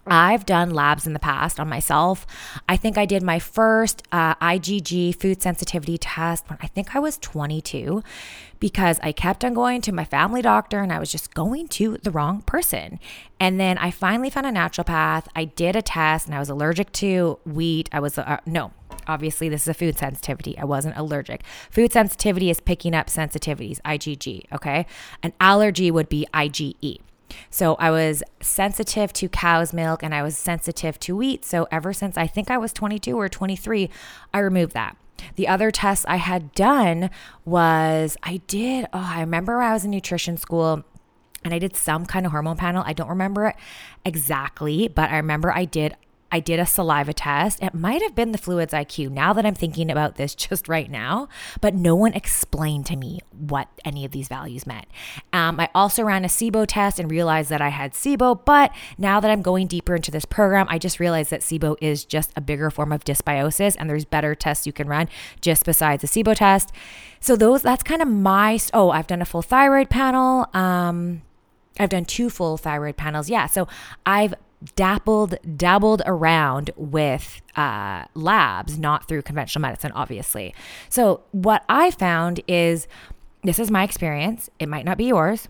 I've 0.09 0.45
done 0.45 0.71
labs 0.71 1.07
in 1.07 1.13
the 1.13 1.19
past 1.19 1.59
on 1.59 1.69
myself. 1.69 2.25
I 2.67 2.77
think 2.77 2.97
I 2.97 3.05
did 3.05 3.23
my 3.23 3.39
first 3.39 4.03
uh, 4.11 4.35
IgG 4.35 5.15
food 5.15 5.41
sensitivity 5.41 5.97
test 5.97 6.49
when 6.49 6.57
I 6.61 6.67
think 6.67 6.95
I 6.95 6.99
was 6.99 7.17
22 7.17 8.03
because 8.59 8.99
I 9.01 9.11
kept 9.11 9.45
on 9.45 9.53
going 9.53 9.81
to 9.81 9.91
my 9.91 10.05
family 10.05 10.41
doctor 10.41 10.79
and 10.79 10.91
I 10.91 10.99
was 10.99 11.11
just 11.11 11.33
going 11.33 11.67
to 11.69 11.97
the 11.97 12.11
wrong 12.11 12.41
person. 12.41 12.99
And 13.39 13.59
then 13.59 13.77
I 13.77 13.91
finally 13.91 14.29
found 14.29 14.47
a 14.47 14.51
naturopath. 14.51 15.27
I 15.35 15.45
did 15.45 15.75
a 15.75 15.81
test 15.81 16.25
and 16.25 16.35
I 16.35 16.39
was 16.39 16.49
allergic 16.49 16.91
to 16.93 17.39
wheat. 17.45 17.89
I 17.91 17.99
was, 17.99 18.17
uh, 18.17 18.37
no, 18.45 18.71
obviously 19.07 19.49
this 19.49 19.63
is 19.63 19.67
a 19.69 19.73
food 19.73 19.97
sensitivity. 19.97 20.57
I 20.57 20.65
wasn't 20.65 20.97
allergic. 20.97 21.43
Food 21.69 21.91
sensitivity 21.91 22.49
is 22.49 22.59
picking 22.59 22.93
up 22.93 23.07
sensitivities, 23.07 23.79
IgG, 23.81 24.45
okay? 24.53 24.85
An 25.23 25.33
allergy 25.39 25.91
would 25.91 26.09
be 26.09 26.27
IgE. 26.33 26.99
So 27.49 27.75
I 27.75 27.91
was 27.91 28.23
sensitive 28.41 29.13
to 29.13 29.29
cow's 29.29 29.73
milk 29.73 30.03
and 30.03 30.13
I 30.13 30.23
was 30.23 30.37
sensitive 30.37 30.99
to 31.01 31.15
wheat. 31.15 31.45
So 31.45 31.67
ever 31.71 31.93
since 31.93 32.17
I 32.17 32.27
think 32.27 32.49
I 32.49 32.57
was 32.57 32.73
22 32.73 33.17
or 33.17 33.29
23, 33.29 33.89
I 34.33 34.39
removed 34.39 34.73
that. 34.73 34.97
The 35.35 35.47
other 35.47 35.71
tests 35.71 36.05
I 36.07 36.15
had 36.15 36.53
done 36.53 37.09
was 37.45 38.15
I 38.23 38.37
did, 38.47 38.85
oh, 38.93 39.11
I 39.15 39.21
remember 39.21 39.61
I 39.61 39.73
was 39.73 39.85
in 39.85 39.91
nutrition 39.91 40.37
school 40.37 40.83
and 41.43 41.53
I 41.53 41.59
did 41.59 41.75
some 41.75 42.05
kind 42.05 42.25
of 42.25 42.31
hormone 42.31 42.57
panel. 42.57 42.83
I 42.85 42.93
don't 42.93 43.09
remember 43.09 43.47
it 43.47 43.55
exactly, 44.05 44.87
but 44.87 45.09
I 45.09 45.17
remember 45.17 45.51
I 45.51 45.65
did 45.65 45.95
I 46.31 46.39
did 46.39 46.59
a 46.59 46.65
saliva 46.65 47.13
test. 47.13 47.61
It 47.61 47.73
might 47.73 48.01
have 48.01 48.15
been 48.15 48.31
the 48.31 48.37
fluids 48.37 48.73
IQ 48.73 49.09
now 49.09 49.33
that 49.33 49.45
I'm 49.45 49.55
thinking 49.55 49.89
about 49.89 50.15
this 50.15 50.35
just 50.49 50.67
right 50.67 50.89
now, 50.89 51.27
but 51.61 51.73
no 51.73 51.95
one 51.95 52.13
explained 52.13 52.85
to 52.87 52.95
me 52.95 53.19
what 53.31 53.67
any 53.83 54.05
of 54.05 54.11
these 54.11 54.27
values 54.27 54.67
meant. 54.67 54.85
Um, 55.33 55.59
I 55.59 55.69
also 55.73 56.03
ran 56.03 56.25
a 56.25 56.27
SIBO 56.27 56.65
test 56.67 56.99
and 56.99 57.09
realized 57.09 57.49
that 57.49 57.61
I 57.61 57.69
had 57.69 57.93
SIBO, 57.93 58.45
but 58.45 58.71
now 58.97 59.19
that 59.19 59.31
I'm 59.31 59.41
going 59.41 59.67
deeper 59.67 59.95
into 59.95 60.11
this 60.11 60.25
program, 60.25 60.67
I 60.69 60.77
just 60.77 60.99
realized 60.99 61.29
that 61.31 61.41
SIBO 61.41 61.77
is 61.81 62.05
just 62.05 62.31
a 62.35 62.41
bigger 62.41 62.69
form 62.69 62.91
of 62.91 63.03
dysbiosis 63.03 63.75
and 63.79 63.89
there's 63.89 64.05
better 64.05 64.35
tests 64.35 64.67
you 64.67 64.73
can 64.73 64.87
run 64.87 65.09
just 65.41 65.65
besides 65.65 66.01
the 66.01 66.07
SIBO 66.07 66.35
test. 66.35 66.71
So 67.19 67.35
those 67.35 67.61
that's 67.61 67.83
kind 67.83 68.01
of 68.01 68.07
my 68.07 68.59
oh, 68.73 68.91
I've 68.91 69.07
done 69.07 69.21
a 69.21 69.25
full 69.25 69.41
thyroid 69.41 69.89
panel. 69.89 70.47
Um 70.53 71.21
I've 71.79 71.89
done 71.89 72.05
two 72.05 72.29
full 72.29 72.57
thyroid 72.57 72.97
panels. 72.97 73.29
Yeah. 73.29 73.47
So 73.47 73.67
I've 74.05 74.33
dappled 74.75 75.35
dabbled 75.55 76.01
around 76.05 76.71
with 76.75 77.41
uh, 77.55 78.03
labs 78.13 78.77
not 78.77 79.07
through 79.07 79.21
conventional 79.21 79.61
medicine 79.61 79.91
obviously. 79.93 80.53
So 80.89 81.21
what 81.31 81.63
i 81.69 81.91
found 81.91 82.41
is 82.47 82.87
this 83.43 83.59
is 83.59 83.71
my 83.71 83.83
experience. 83.83 84.49
It 84.59 84.67
might 84.67 84.83
not 84.85 84.97
be 84.97 85.05
yours 85.05 85.47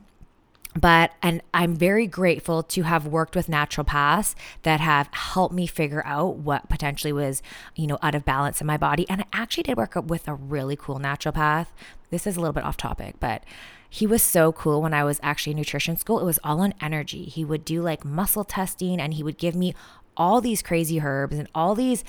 but 0.75 1.11
and 1.21 1.41
i'm 1.53 1.75
very 1.75 2.05
grateful 2.05 2.61
to 2.61 2.83
have 2.83 3.07
worked 3.07 3.35
with 3.35 3.47
naturopaths 3.47 4.35
that 4.63 4.79
have 4.79 5.09
helped 5.11 5.53
me 5.53 5.65
figure 5.65 6.03
out 6.05 6.37
what 6.37 6.69
potentially 6.69 7.11
was 7.11 7.41
you 7.75 7.87
know 7.87 7.97
out 8.01 8.13
of 8.13 8.23
balance 8.23 8.61
in 8.61 8.67
my 8.67 8.77
body 8.77 9.09
and 9.09 9.21
i 9.21 9.25
actually 9.33 9.63
did 9.63 9.77
work 9.77 9.95
with 10.05 10.27
a 10.27 10.33
really 10.33 10.75
cool 10.75 10.99
naturopath 10.99 11.67
this 12.11 12.27
is 12.27 12.37
a 12.37 12.39
little 12.39 12.53
bit 12.53 12.63
off 12.63 12.77
topic 12.77 13.15
but 13.19 13.43
he 13.89 14.05
was 14.05 14.21
so 14.21 14.51
cool 14.51 14.81
when 14.83 14.93
I 14.93 15.03
was 15.03 15.19
actually 15.23 15.51
in 15.51 15.57
nutrition 15.57 15.97
school. 15.97 16.19
It 16.19 16.25
was 16.25 16.39
all 16.43 16.61
on 16.61 16.75
energy. 16.79 17.23
He 17.23 17.43
would 17.43 17.65
do 17.65 17.81
like 17.81 18.05
muscle 18.05 18.43
testing 18.43 19.01
and 19.01 19.15
he 19.15 19.23
would 19.23 19.39
give 19.39 19.55
me 19.55 19.73
all 20.15 20.41
these 20.41 20.61
crazy 20.61 21.01
herbs 21.01 21.37
and 21.37 21.47
all 21.55 21.73
these 21.73 22.03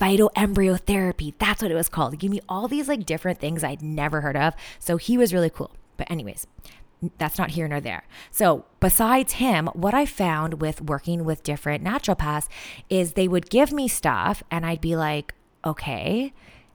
phytoembryotherapy. 0.00 1.34
That's 1.38 1.60
what 1.60 1.70
it 1.70 1.74
was 1.74 1.88
called. 1.88 2.12
He 2.12 2.18
gave 2.18 2.30
me 2.30 2.40
all 2.48 2.68
these 2.68 2.88
like 2.88 3.04
different 3.04 3.40
things 3.40 3.64
I'd 3.64 3.82
never 3.82 4.20
heard 4.20 4.36
of. 4.36 4.54
So 4.78 4.96
he 4.96 5.18
was 5.18 5.34
really 5.34 5.50
cool. 5.50 5.72
But, 5.96 6.10
anyways, 6.10 6.46
that's 7.18 7.38
not 7.38 7.50
here 7.50 7.68
nor 7.68 7.80
there. 7.80 8.04
So, 8.30 8.64
besides 8.80 9.34
him, 9.34 9.66
what 9.68 9.94
I 9.94 10.06
found 10.06 10.60
with 10.60 10.80
working 10.80 11.24
with 11.24 11.42
different 11.42 11.84
naturopaths 11.84 12.48
is 12.88 13.12
they 13.12 13.28
would 13.28 13.50
give 13.50 13.72
me 13.72 13.88
stuff 13.88 14.42
and 14.50 14.64
I'd 14.64 14.80
be 14.80 14.96
like, 14.96 15.34
okay, 15.64 16.32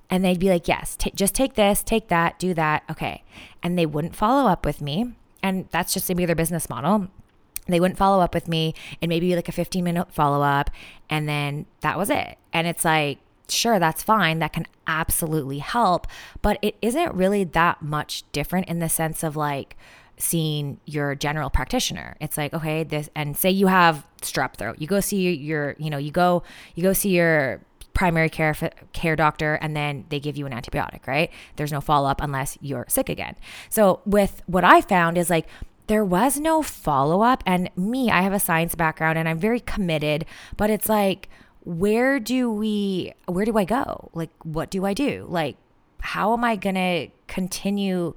and 0.09 0.25
they'd 0.25 0.39
be 0.39 0.49
like, 0.49 0.67
yes, 0.67 0.95
t- 0.95 1.11
just 1.15 1.35
take 1.35 1.53
this, 1.53 1.83
take 1.83 2.07
that, 2.07 2.39
do 2.39 2.53
that. 2.55 2.83
Okay. 2.89 3.23
And 3.61 3.77
they 3.77 3.85
wouldn't 3.85 4.15
follow 4.15 4.49
up 4.49 4.65
with 4.65 4.81
me. 4.81 5.13
And 5.43 5.67
that's 5.71 5.93
just 5.93 6.09
maybe 6.09 6.25
their 6.25 6.35
business 6.35 6.69
model. 6.69 7.07
They 7.67 7.79
wouldn't 7.79 7.99
follow 7.99 8.21
up 8.21 8.33
with 8.33 8.47
me 8.47 8.73
and 9.01 9.09
maybe 9.09 9.35
like 9.35 9.47
a 9.47 9.53
15 9.53 9.83
minute 9.83 10.11
follow 10.11 10.41
up. 10.41 10.71
And 11.09 11.29
then 11.29 11.67
that 11.81 11.97
was 11.97 12.09
it. 12.09 12.37
And 12.51 12.65
it's 12.65 12.83
like, 12.83 13.19
sure, 13.47 13.77
that's 13.77 14.01
fine. 14.01 14.39
That 14.39 14.53
can 14.53 14.65
absolutely 14.87 15.59
help. 15.59 16.07
But 16.41 16.57
it 16.63 16.75
isn't 16.81 17.13
really 17.13 17.43
that 17.43 17.83
much 17.83 18.23
different 18.31 18.67
in 18.67 18.79
the 18.79 18.89
sense 18.89 19.23
of 19.23 19.35
like, 19.35 19.77
seeing 20.19 20.79
your 20.85 21.15
general 21.15 21.49
practitioner. 21.49 22.15
It's 22.19 22.37
like, 22.37 22.53
okay, 22.53 22.83
this 22.83 23.09
and 23.15 23.35
say 23.35 23.49
you 23.49 23.67
have 23.67 24.05
strep 24.21 24.55
throat. 24.55 24.75
You 24.79 24.87
go 24.87 24.99
see 24.99 25.33
your, 25.33 25.75
you 25.79 25.89
know, 25.89 25.97
you 25.97 26.11
go 26.11 26.43
you 26.75 26.83
go 26.83 26.93
see 26.93 27.09
your 27.09 27.61
primary 27.93 28.29
care 28.29 28.55
care 28.93 29.15
doctor 29.15 29.55
and 29.55 29.75
then 29.75 30.05
they 30.09 30.19
give 30.19 30.37
you 30.37 30.45
an 30.45 30.51
antibiotic, 30.51 31.07
right? 31.07 31.31
There's 31.55 31.71
no 31.71 31.81
follow 31.81 32.09
up 32.09 32.21
unless 32.21 32.57
you're 32.61 32.85
sick 32.87 33.09
again. 33.09 33.35
So 33.69 34.01
with 34.05 34.41
what 34.45 34.63
I 34.63 34.81
found 34.81 35.17
is 35.17 35.29
like 35.29 35.47
there 35.87 36.05
was 36.05 36.39
no 36.39 36.61
follow 36.61 37.21
up 37.21 37.41
and 37.45 37.69
me, 37.75 38.11
I 38.11 38.21
have 38.21 38.33
a 38.33 38.39
science 38.39 38.75
background 38.75 39.17
and 39.17 39.27
I'm 39.27 39.39
very 39.39 39.59
committed, 39.59 40.25
but 40.55 40.69
it's 40.69 40.87
like 40.87 41.29
where 41.61 42.19
do 42.19 42.51
we 42.51 43.13
where 43.25 43.45
do 43.45 43.57
I 43.57 43.63
go? 43.63 44.09
Like 44.13 44.31
what 44.43 44.69
do 44.69 44.85
I 44.85 44.93
do? 44.93 45.25
Like 45.27 45.55
how 46.01 46.33
am 46.33 46.43
I 46.43 46.55
going 46.55 46.75
to 46.75 47.07
continue 47.27 48.15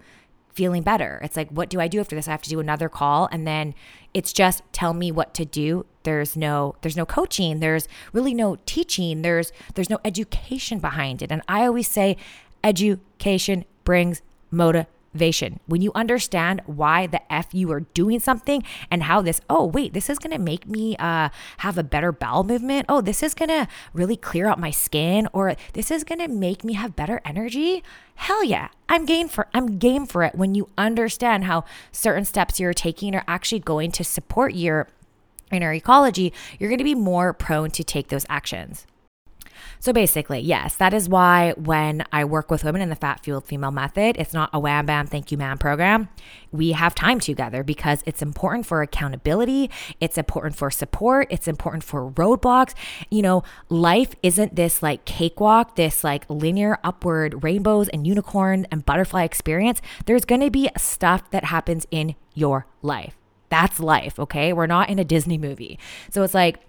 feeling 0.54 0.82
better. 0.82 1.20
It's 1.22 1.36
like, 1.36 1.50
what 1.50 1.68
do 1.70 1.80
I 1.80 1.88
do 1.88 2.00
after 2.00 2.14
this? 2.14 2.28
I 2.28 2.32
have 2.32 2.42
to 2.42 2.50
do 2.50 2.60
another 2.60 2.88
call. 2.88 3.28
And 3.32 3.46
then 3.46 3.74
it's 4.14 4.32
just 4.32 4.62
tell 4.72 4.92
me 4.94 5.10
what 5.10 5.34
to 5.34 5.44
do. 5.44 5.86
There's 6.02 6.36
no, 6.36 6.76
there's 6.82 6.96
no 6.96 7.06
coaching. 7.06 7.60
There's 7.60 7.88
really 8.12 8.34
no 8.34 8.56
teaching. 8.66 9.22
There's, 9.22 9.52
there's 9.74 9.90
no 9.90 9.98
education 10.04 10.78
behind 10.78 11.22
it. 11.22 11.32
And 11.32 11.42
I 11.48 11.64
always 11.66 11.88
say 11.88 12.16
education 12.62 13.64
brings 13.84 14.22
motivation 14.50 14.88
motivation. 15.12 15.60
When 15.66 15.82
you 15.82 15.92
understand 15.94 16.62
why 16.66 17.06
the 17.06 17.20
F 17.32 17.48
you 17.52 17.70
are 17.72 17.80
doing 17.80 18.20
something 18.20 18.62
and 18.90 19.04
how 19.04 19.22
this, 19.22 19.40
oh, 19.48 19.66
wait, 19.66 19.92
this 19.92 20.08
is 20.08 20.18
going 20.18 20.32
to 20.32 20.38
make 20.38 20.66
me 20.66 20.96
uh, 20.96 21.28
have 21.58 21.78
a 21.78 21.82
better 21.82 22.12
bowel 22.12 22.44
movement. 22.44 22.86
Oh, 22.88 23.00
this 23.00 23.22
is 23.22 23.34
going 23.34 23.48
to 23.48 23.68
really 23.92 24.16
clear 24.16 24.46
out 24.46 24.58
my 24.58 24.70
skin 24.70 25.28
or 25.32 25.54
this 25.74 25.90
is 25.90 26.04
going 26.04 26.20
to 26.20 26.28
make 26.28 26.64
me 26.64 26.74
have 26.74 26.96
better 26.96 27.20
energy. 27.24 27.82
Hell 28.14 28.44
yeah. 28.44 28.68
I'm 28.88 29.06
game 29.06 29.28
for 29.28 29.48
I'm 29.54 29.78
game 29.78 30.06
for 30.06 30.22
it 30.22 30.34
when 30.34 30.54
you 30.54 30.68
understand 30.76 31.44
how 31.44 31.64
certain 31.92 32.24
steps 32.24 32.60
you're 32.60 32.74
taking 32.74 33.14
are 33.14 33.24
actually 33.26 33.60
going 33.60 33.90
to 33.92 34.04
support 34.04 34.54
your 34.54 34.88
inner 35.50 35.72
ecology, 35.72 36.32
you're 36.58 36.70
going 36.70 36.78
to 36.78 36.84
be 36.84 36.94
more 36.94 37.32
prone 37.32 37.70
to 37.70 37.84
take 37.84 38.08
those 38.08 38.26
actions. 38.28 38.86
So 39.80 39.92
basically, 39.92 40.40
yes, 40.40 40.76
that 40.76 40.94
is 40.94 41.08
why 41.08 41.54
when 41.56 42.04
I 42.12 42.24
work 42.24 42.50
with 42.50 42.64
women 42.64 42.80
in 42.82 42.88
the 42.88 42.96
fat 42.96 43.22
fueled 43.22 43.44
female 43.44 43.70
method, 43.70 44.16
it's 44.18 44.32
not 44.32 44.50
a 44.52 44.60
wham 44.60 44.86
bam, 44.86 45.06
thank 45.06 45.32
you, 45.32 45.38
ma'am 45.38 45.58
program. 45.58 46.08
We 46.50 46.72
have 46.72 46.94
time 46.94 47.20
together 47.20 47.62
because 47.62 48.02
it's 48.06 48.22
important 48.22 48.66
for 48.66 48.82
accountability, 48.82 49.70
it's 50.00 50.18
important 50.18 50.56
for 50.56 50.70
support, 50.70 51.28
it's 51.30 51.48
important 51.48 51.84
for 51.84 52.10
roadblocks. 52.10 52.74
You 53.10 53.22
know, 53.22 53.42
life 53.68 54.14
isn't 54.22 54.54
this 54.56 54.82
like 54.82 55.04
cakewalk, 55.04 55.76
this 55.76 56.04
like 56.04 56.28
linear 56.28 56.78
upward 56.84 57.42
rainbows 57.42 57.88
and 57.88 58.06
unicorn 58.06 58.66
and 58.70 58.84
butterfly 58.84 59.24
experience. 59.24 59.80
There's 60.06 60.24
gonna 60.24 60.50
be 60.50 60.70
stuff 60.76 61.30
that 61.30 61.46
happens 61.46 61.86
in 61.90 62.14
your 62.34 62.66
life. 62.82 63.16
That's 63.48 63.80
life, 63.80 64.18
okay? 64.18 64.52
We're 64.52 64.66
not 64.66 64.88
in 64.88 64.98
a 64.98 65.04
Disney 65.04 65.36
movie. 65.36 65.78
So 66.10 66.22
it's 66.22 66.32
like, 66.32 66.60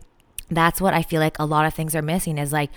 that's 0.49 0.81
what 0.81 0.93
I 0.93 1.01
feel 1.01 1.21
like 1.21 1.37
a 1.39 1.45
lot 1.45 1.65
of 1.65 1.73
things 1.73 1.95
are 1.95 2.01
missing 2.01 2.37
is 2.37 2.51
like, 2.51 2.69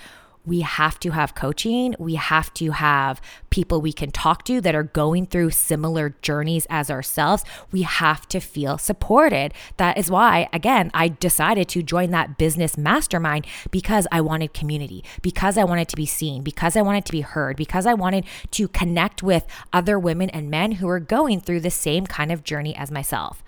we 0.47 0.61
have 0.61 0.97
to 1.01 1.11
have 1.11 1.35
coaching. 1.35 1.93
We 1.99 2.15
have 2.15 2.53
to 2.53 2.71
have 2.71 3.21
people 3.49 3.81
we 3.81 3.91
can 3.91 4.11
talk 4.11 4.45
to 4.45 4.61
that 4.61 4.73
are 4.73 4.83
going 4.83 5.25
through 5.25 5.51
similar 5.51 6.15
journeys 6.21 6.65
as 6.69 6.89
ourselves. 6.89 7.43
We 7.69 7.81
have 7.81 8.25
to 8.29 8.39
feel 8.39 8.77
supported. 8.77 9.53
That 9.75 9.97
is 9.97 10.09
why, 10.09 10.47
again, 10.53 10.89
I 10.93 11.09
decided 11.09 11.67
to 11.69 11.83
join 11.83 12.11
that 12.11 12.37
business 12.37 12.77
mastermind 12.77 13.45
because 13.71 14.07
I 14.09 14.21
wanted 14.21 14.53
community, 14.53 15.03
because 15.21 15.57
I 15.57 15.65
wanted 15.65 15.89
to 15.89 15.97
be 15.97 16.05
seen, 16.05 16.43
because 16.43 16.77
I 16.77 16.81
wanted 16.81 17.05
to 17.07 17.11
be 17.11 17.21
heard, 17.21 17.57
because 17.57 17.85
I 17.85 17.93
wanted 17.93 18.23
to 18.51 18.69
connect 18.69 19.21
with 19.21 19.45
other 19.73 19.99
women 19.99 20.29
and 20.29 20.49
men 20.49 20.73
who 20.73 20.87
are 20.87 21.01
going 21.01 21.41
through 21.41 21.59
the 21.59 21.69
same 21.69 22.07
kind 22.07 22.31
of 22.31 22.45
journey 22.45 22.73
as 22.73 22.89
myself. 22.89 23.43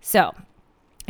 So, 0.00 0.36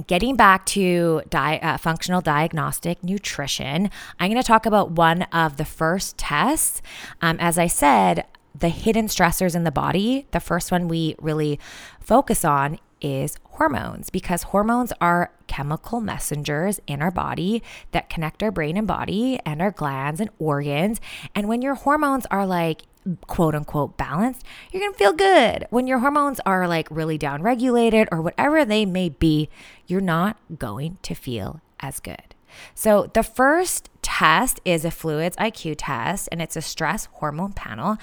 Getting 0.09 0.35
back 0.35 0.67
to 0.67 1.23
di- 1.31 1.59
uh, 1.59 1.77
functional 1.79 2.21
diagnostic 2.21 3.03
nutrition, 3.05 3.91
I'm 4.19 4.31
going 4.31 4.43
to 4.43 4.47
talk 4.47 4.67
about 4.67 4.91
one 4.91 5.23
of 5.33 5.57
the 5.57 5.65
first 5.65 6.19
tests. 6.19 6.83
Um, 7.23 7.37
as 7.39 7.59
I 7.59 7.69
said, 7.69 8.27
the 8.59 8.71
hidden 8.71 9.07
stressors 9.07 9.55
in 9.55 9.65
the 9.65 9.71
body, 9.71 10.27
the 10.33 10.41
first 10.41 10.73
one 10.73 10.89
we 10.89 11.15
really 11.21 11.61
focus 12.01 12.45
on 12.45 12.79
is 13.01 13.37
hormones 13.51 14.11
because 14.11 14.45
hormones 14.45 14.93
are 15.01 15.31
chemical 15.47 16.01
messengers 16.01 16.81
in 16.87 17.03
our 17.03 17.11
body 17.11 17.63
that 17.93 18.09
connect 18.09 18.43
our 18.43 18.51
brain 18.51 18.77
and 18.77 18.87
body 18.87 19.39
and 19.45 19.61
our 19.61 19.71
glands 19.71 20.21
and 20.21 20.31
organs. 20.39 21.01
And 21.35 21.49
when 21.49 21.63
your 21.63 21.75
hormones 21.75 22.27
are 22.31 22.47
like 22.47 22.83
quote 23.27 23.55
unquote 23.55 23.97
balanced, 23.97 24.45
you're 24.73 24.81
going 24.81 24.93
to 24.93 24.99
feel 24.99 25.13
good. 25.13 25.67
When 25.71 25.87
your 25.87 25.99
hormones 25.99 26.41
are 26.47 26.67
like 26.67 26.89
really 26.91 27.19
down 27.19 27.43
regulated 27.43 28.09
or 28.11 28.21
whatever 28.21 28.65
they 28.65 28.87
may 28.87 29.09
be, 29.09 29.49
you're 29.87 30.01
not 30.01 30.37
going 30.59 30.99
to 31.03 31.15
feel 31.15 31.61
as 31.81 32.01
good. 32.01 32.35
So, 32.75 33.11
the 33.13 33.23
first 33.23 33.91
test 34.01 34.61
is 34.65 34.85
a 34.85 34.91
fluids 34.91 35.37
IQ 35.37 35.75
test, 35.79 36.29
and 36.31 36.41
it's 36.41 36.57
a 36.57 36.63
stress 36.63 37.07
hormone 37.07 37.53
panel. 37.53 37.99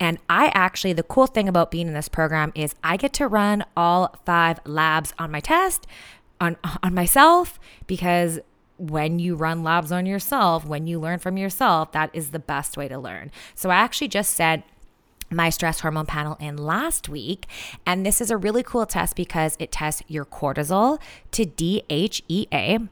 And 0.00 0.18
I 0.28 0.50
actually, 0.54 0.94
the 0.94 1.04
cool 1.04 1.28
thing 1.28 1.48
about 1.48 1.70
being 1.70 1.86
in 1.86 1.94
this 1.94 2.08
program 2.08 2.50
is 2.56 2.74
I 2.82 2.96
get 2.96 3.12
to 3.14 3.28
run 3.28 3.64
all 3.76 4.16
five 4.24 4.58
labs 4.64 5.14
on 5.18 5.30
my 5.30 5.38
test 5.38 5.86
on, 6.40 6.56
on 6.82 6.94
myself 6.94 7.60
because 7.86 8.40
when 8.82 9.20
you 9.20 9.36
run 9.36 9.62
labs 9.62 9.92
on 9.92 10.06
yourself, 10.06 10.66
when 10.66 10.88
you 10.88 10.98
learn 10.98 11.20
from 11.20 11.36
yourself, 11.36 11.92
that 11.92 12.10
is 12.12 12.32
the 12.32 12.40
best 12.40 12.76
way 12.76 12.88
to 12.88 12.98
learn. 12.98 13.30
So 13.54 13.70
I 13.70 13.76
actually 13.76 14.08
just 14.08 14.34
said, 14.34 14.64
my 15.30 15.48
stress 15.48 15.80
hormone 15.80 16.04
panel 16.04 16.36
in 16.40 16.58
last 16.58 17.08
week. 17.08 17.46
And 17.86 18.04
this 18.04 18.20
is 18.20 18.30
a 18.30 18.36
really 18.36 18.62
cool 18.62 18.84
test 18.84 19.16
because 19.16 19.56
it 19.58 19.72
tests 19.72 20.02
your 20.06 20.26
cortisol 20.26 21.00
to 21.30 21.46
DHEA, 21.46 22.88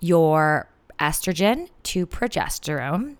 your 0.00 0.68
estrogen 0.98 1.68
to 1.84 2.06
progesterone, 2.06 3.16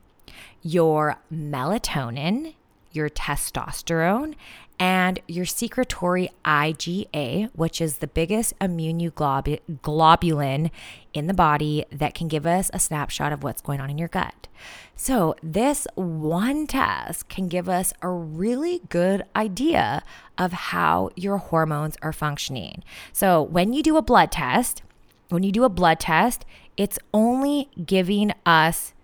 your 0.62 1.16
melatonin, 1.32 2.54
your 2.90 3.11
testosterone, 3.11 4.35
and 4.78 5.21
your 5.26 5.47
secretory 5.47 6.30
IgA, 6.45 7.50
which 7.54 7.80
is 7.80 7.99
the 7.99 8.06
biggest 8.06 8.59
immunoglobulin 8.59 10.71
in 11.14 11.26
the 11.26 11.35
body 11.35 11.85
that 11.90 12.14
can 12.14 12.28
give 12.28 12.47
us 12.47 12.71
a 12.73 12.78
snapshot 12.78 13.33
of 13.33 13.42
what's 13.42 13.62
going 13.62 13.80
on 13.80 13.90
in 13.90 13.99
your 13.99 14.09
gut. 14.09 14.49
So, 14.95 15.35
this 15.42 15.87
one 15.95 16.66
test 16.66 17.28
can 17.28 17.49
give 17.49 17.68
us 17.68 17.92
a 18.00 18.09
really 18.09 18.80
good 18.88 19.25
idea 19.35 20.02
of 20.38 20.52
how 20.52 21.11
your 21.14 21.37
hormones 21.37 21.97
are 22.00 22.12
functioning. 22.12 22.83
So, 23.12 23.42
when 23.42 23.75
you 23.75 23.83
do 23.83 23.97
a 23.97 24.02
blood 24.02 24.33
test, 24.33 24.83
when 25.28 25.42
you 25.42 25.52
do 25.52 25.64
a 25.64 25.68
blood 25.68 26.00
test, 26.00 26.47
it's 26.76 26.99
only 27.12 27.68
giving 27.85 28.33
us 28.45 28.95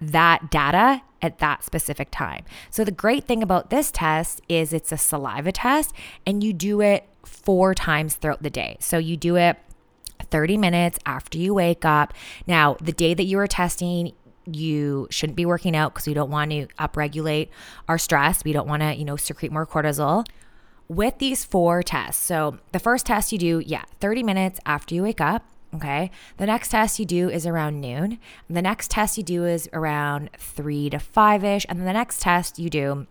that 0.00 0.50
data 0.50 1.02
at 1.22 1.38
that 1.38 1.64
specific 1.64 2.08
time. 2.10 2.44
So, 2.70 2.84
the 2.84 2.90
great 2.90 3.24
thing 3.24 3.42
about 3.42 3.70
this 3.70 3.90
test 3.90 4.40
is 4.48 4.72
it's 4.72 4.92
a 4.92 4.96
saliva 4.96 5.52
test 5.52 5.92
and 6.26 6.42
you 6.42 6.52
do 6.52 6.80
it 6.80 7.06
four 7.24 7.74
times 7.74 8.14
throughout 8.14 8.42
the 8.42 8.50
day. 8.50 8.76
So, 8.80 8.98
you 8.98 9.16
do 9.16 9.36
it 9.36 9.56
30 10.30 10.56
minutes 10.56 10.98
after 11.06 11.38
you 11.38 11.54
wake 11.54 11.84
up. 11.84 12.14
Now, 12.46 12.76
the 12.80 12.92
day 12.92 13.14
that 13.14 13.24
you 13.24 13.38
are 13.38 13.46
testing, 13.46 14.12
you 14.46 15.06
shouldn't 15.10 15.36
be 15.36 15.46
working 15.46 15.76
out 15.76 15.92
because 15.94 16.06
we 16.06 16.14
don't 16.14 16.30
want 16.30 16.50
to 16.50 16.66
upregulate 16.78 17.48
our 17.88 17.98
stress. 17.98 18.44
We 18.44 18.52
don't 18.52 18.68
want 18.68 18.82
to, 18.82 18.94
you 18.94 19.04
know, 19.04 19.16
secrete 19.16 19.52
more 19.52 19.66
cortisol. 19.66 20.26
With 20.88 21.18
these 21.18 21.44
four 21.44 21.82
tests, 21.82 22.20
so 22.22 22.58
the 22.72 22.80
first 22.80 23.06
test 23.06 23.30
you 23.30 23.38
do, 23.38 23.62
yeah, 23.64 23.84
30 24.00 24.24
minutes 24.24 24.58
after 24.66 24.94
you 24.94 25.04
wake 25.04 25.20
up. 25.20 25.44
Okay. 25.74 26.10
The 26.36 26.46
next 26.46 26.70
test 26.70 26.98
you 26.98 27.06
do 27.06 27.30
is 27.30 27.46
around 27.46 27.80
noon. 27.80 28.18
The 28.48 28.62
next 28.62 28.90
test 28.90 29.16
you 29.16 29.22
do 29.22 29.44
is 29.44 29.68
around 29.72 30.30
three 30.36 30.90
to 30.90 30.98
five 30.98 31.44
ish. 31.44 31.64
And 31.68 31.78
then 31.78 31.86
the 31.86 31.92
next 31.92 32.20
test 32.20 32.58
you 32.58 32.68
do 32.68 33.06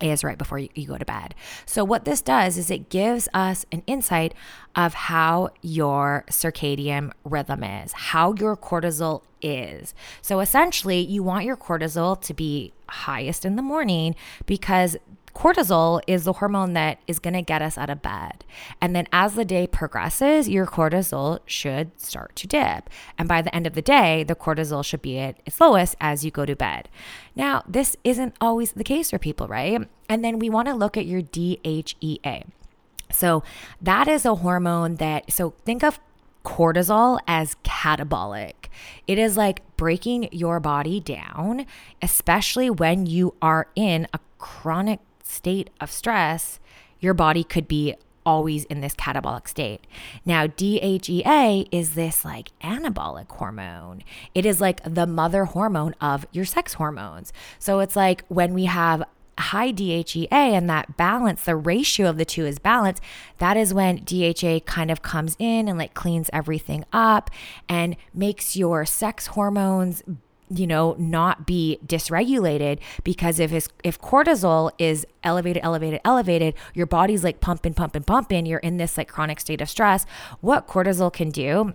is 0.00 0.24
right 0.24 0.38
before 0.38 0.58
you, 0.58 0.68
you, 0.74 0.86
go 0.86 0.96
to 0.96 1.04
bed. 1.04 1.34
So, 1.66 1.84
what 1.84 2.04
this 2.04 2.22
does 2.22 2.56
is 2.56 2.70
it 2.70 2.88
gives 2.88 3.28
us 3.34 3.66
an 3.70 3.82
insight 3.86 4.34
of 4.74 4.94
how 4.94 5.50
your 5.60 6.24
circadian 6.30 7.12
rhythm 7.24 7.62
is, 7.62 7.92
how 7.92 8.34
your 8.34 8.56
cortisol 8.56 9.22
is. 9.42 9.94
So, 10.22 10.40
essentially, 10.40 11.00
you 11.00 11.22
want 11.22 11.44
your 11.44 11.56
cortisol 11.56 12.20
to 12.22 12.34
be 12.34 12.72
highest 12.88 13.44
in 13.44 13.56
the 13.56 13.62
morning 13.62 14.14
because 14.46 14.96
cortisol 15.34 16.00
is 16.06 16.24
the 16.24 16.34
hormone 16.34 16.72
that 16.74 16.98
is 17.06 17.18
going 17.18 17.34
to 17.34 17.42
get 17.42 17.62
us 17.62 17.78
out 17.78 17.90
of 17.90 18.02
bed. 18.02 18.44
And 18.80 18.94
then 18.94 19.06
as 19.12 19.34
the 19.34 19.44
day 19.44 19.66
progresses, 19.66 20.48
your 20.48 20.66
cortisol 20.66 21.40
should 21.46 22.00
start 22.00 22.36
to 22.36 22.46
dip. 22.46 22.90
And 23.18 23.28
by 23.28 23.42
the 23.42 23.54
end 23.54 23.66
of 23.66 23.74
the 23.74 23.82
day, 23.82 24.24
the 24.24 24.34
cortisol 24.34 24.84
should 24.84 25.02
be 25.02 25.18
at 25.18 25.40
its 25.46 25.60
lowest 25.60 25.96
as 26.00 26.24
you 26.24 26.30
go 26.30 26.44
to 26.44 26.56
bed. 26.56 26.88
Now, 27.34 27.62
this 27.66 27.96
isn't 28.04 28.34
always 28.40 28.72
the 28.72 28.84
case 28.84 29.10
for 29.10 29.18
people, 29.18 29.46
right? 29.46 29.88
And 30.08 30.24
then 30.24 30.38
we 30.38 30.50
want 30.50 30.68
to 30.68 30.74
look 30.74 30.96
at 30.96 31.06
your 31.06 31.22
DHEA. 31.22 32.44
So 33.12 33.42
that 33.80 34.08
is 34.08 34.24
a 34.24 34.36
hormone 34.36 34.96
that, 34.96 35.32
so 35.32 35.54
think 35.64 35.82
of 35.82 35.98
cortisol 36.44 37.18
as 37.26 37.56
catabolic. 37.64 38.68
It 39.06 39.18
is 39.18 39.36
like 39.36 39.62
breaking 39.76 40.28
your 40.32 40.60
body 40.60 41.00
down, 41.00 41.66
especially 42.00 42.70
when 42.70 43.06
you 43.06 43.34
are 43.42 43.68
in 43.74 44.06
a 44.14 44.20
chronic 44.38 45.00
state 45.30 45.70
of 45.80 45.90
stress, 45.90 46.60
your 46.98 47.14
body 47.14 47.44
could 47.44 47.68
be 47.68 47.94
always 48.26 48.64
in 48.64 48.80
this 48.80 48.94
catabolic 48.94 49.48
state. 49.48 49.86
Now, 50.24 50.46
DHEA 50.46 51.68
is 51.72 51.94
this 51.94 52.24
like 52.24 52.50
anabolic 52.62 53.30
hormone. 53.30 54.02
It 54.34 54.44
is 54.44 54.60
like 54.60 54.80
the 54.84 55.06
mother 55.06 55.46
hormone 55.46 55.94
of 56.00 56.26
your 56.32 56.44
sex 56.44 56.74
hormones. 56.74 57.32
So 57.58 57.80
it's 57.80 57.96
like 57.96 58.24
when 58.28 58.52
we 58.52 58.66
have 58.66 59.02
high 59.38 59.72
DHEA 59.72 60.30
and 60.30 60.68
that 60.68 60.96
balance, 60.96 61.44
the 61.44 61.56
ratio 61.56 62.08
of 62.08 62.18
the 62.18 62.24
two 62.24 62.44
is 62.44 62.58
balanced, 62.58 63.02
that 63.38 63.56
is 63.56 63.72
when 63.72 64.04
DHA 64.04 64.60
kind 64.66 64.90
of 64.90 65.02
comes 65.02 65.34
in 65.38 65.66
and 65.66 65.78
like 65.78 65.94
cleans 65.94 66.28
everything 66.32 66.84
up 66.92 67.30
and 67.68 67.96
makes 68.12 68.54
your 68.56 68.84
sex 68.84 69.28
hormones 69.28 70.02
you 70.50 70.66
know 70.66 70.94
not 70.98 71.46
be 71.46 71.78
dysregulated 71.86 72.78
because 73.04 73.38
if 73.38 73.50
his 73.50 73.68
if 73.84 74.00
cortisol 74.00 74.70
is 74.78 75.06
elevated 75.22 75.62
elevated 75.62 76.00
elevated 76.04 76.54
your 76.74 76.86
body's 76.86 77.22
like 77.24 77.40
pumping 77.40 77.74
pumping 77.74 78.02
pumping 78.02 78.46
you're 78.46 78.58
in 78.58 78.76
this 78.76 78.98
like 78.98 79.08
chronic 79.08 79.40
state 79.40 79.60
of 79.60 79.68
stress 79.68 80.04
what 80.40 80.66
cortisol 80.66 81.12
can 81.12 81.30
do 81.30 81.72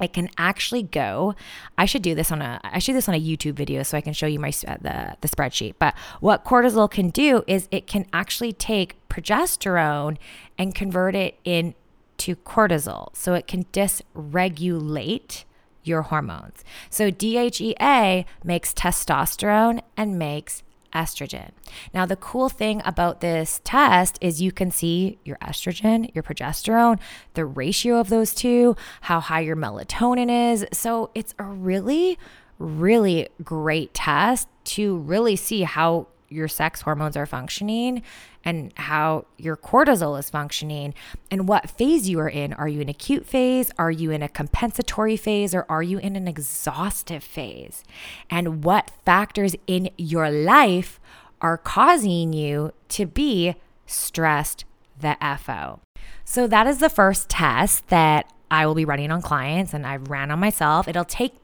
it 0.00 0.12
can 0.12 0.28
actually 0.38 0.82
go 0.82 1.34
i 1.76 1.84
should 1.84 2.02
do 2.02 2.14
this 2.14 2.32
on 2.32 2.40
a 2.40 2.60
i 2.64 2.78
should 2.78 2.92
do 2.92 2.96
this 2.96 3.08
on 3.08 3.14
a 3.14 3.20
youtube 3.20 3.54
video 3.54 3.82
so 3.82 3.96
i 3.96 4.00
can 4.00 4.12
show 4.12 4.26
you 4.26 4.38
my 4.38 4.52
uh, 4.66 4.76
the 4.80 5.16
the 5.20 5.28
spreadsheet 5.28 5.74
but 5.78 5.94
what 6.20 6.44
cortisol 6.44 6.90
can 6.90 7.10
do 7.10 7.42
is 7.46 7.68
it 7.70 7.86
can 7.86 8.06
actually 8.12 8.52
take 8.52 8.96
progesterone 9.16 10.18
and 10.58 10.74
convert 10.74 11.14
it 11.14 11.38
into 11.44 12.36
cortisol. 12.44 13.08
So 13.16 13.34
it 13.34 13.46
can 13.46 13.64
dysregulate 13.72 15.44
your 15.86 16.02
hormones. 16.02 16.64
So 16.90 17.10
DHEA 17.10 18.24
makes 18.44 18.74
testosterone 18.74 19.82
and 19.96 20.18
makes 20.18 20.62
estrogen. 20.92 21.50
Now, 21.92 22.06
the 22.06 22.16
cool 22.16 22.48
thing 22.48 22.80
about 22.84 23.20
this 23.20 23.60
test 23.64 24.18
is 24.20 24.40
you 24.40 24.50
can 24.52 24.70
see 24.70 25.18
your 25.24 25.36
estrogen, 25.38 26.12
your 26.14 26.22
progesterone, 26.22 26.98
the 27.34 27.44
ratio 27.44 28.00
of 28.00 28.08
those 28.08 28.34
two, 28.34 28.76
how 29.02 29.20
high 29.20 29.40
your 29.40 29.56
melatonin 29.56 30.52
is. 30.52 30.66
So, 30.72 31.10
it's 31.14 31.34
a 31.38 31.44
really, 31.44 32.18
really 32.58 33.28
great 33.44 33.92
test 33.92 34.48
to 34.64 34.96
really 34.98 35.36
see 35.36 35.62
how 35.62 36.08
your 36.28 36.48
sex 36.48 36.82
hormones 36.82 37.16
are 37.16 37.26
functioning 37.26 38.02
and 38.44 38.72
how 38.76 39.26
your 39.38 39.56
cortisol 39.56 40.18
is 40.18 40.30
functioning 40.30 40.94
and 41.30 41.48
what 41.48 41.70
phase 41.70 42.08
you 42.08 42.18
are 42.20 42.28
in. 42.28 42.52
Are 42.52 42.68
you 42.68 42.80
in 42.80 42.88
acute 42.88 43.26
phase? 43.26 43.70
Are 43.78 43.90
you 43.90 44.10
in 44.10 44.22
a 44.22 44.28
compensatory 44.28 45.16
phase? 45.16 45.54
Or 45.54 45.66
are 45.68 45.82
you 45.82 45.98
in 45.98 46.16
an 46.16 46.28
exhaustive 46.28 47.24
phase? 47.24 47.84
And 48.30 48.64
what 48.64 48.90
factors 49.04 49.54
in 49.66 49.90
your 49.96 50.30
life 50.30 51.00
are 51.40 51.58
causing 51.58 52.32
you 52.32 52.72
to 52.90 53.06
be 53.06 53.56
stressed 53.86 54.64
the 54.98 55.16
FO? 55.38 55.80
So, 56.24 56.46
that 56.46 56.66
is 56.66 56.78
the 56.78 56.88
first 56.88 57.28
test 57.28 57.88
that 57.88 58.32
I 58.50 58.66
will 58.66 58.74
be 58.74 58.84
running 58.84 59.10
on 59.10 59.22
clients 59.22 59.74
and 59.74 59.86
I've 59.86 60.08
ran 60.08 60.30
on 60.30 60.38
myself. 60.38 60.88
It'll 60.88 61.04
take 61.04 61.34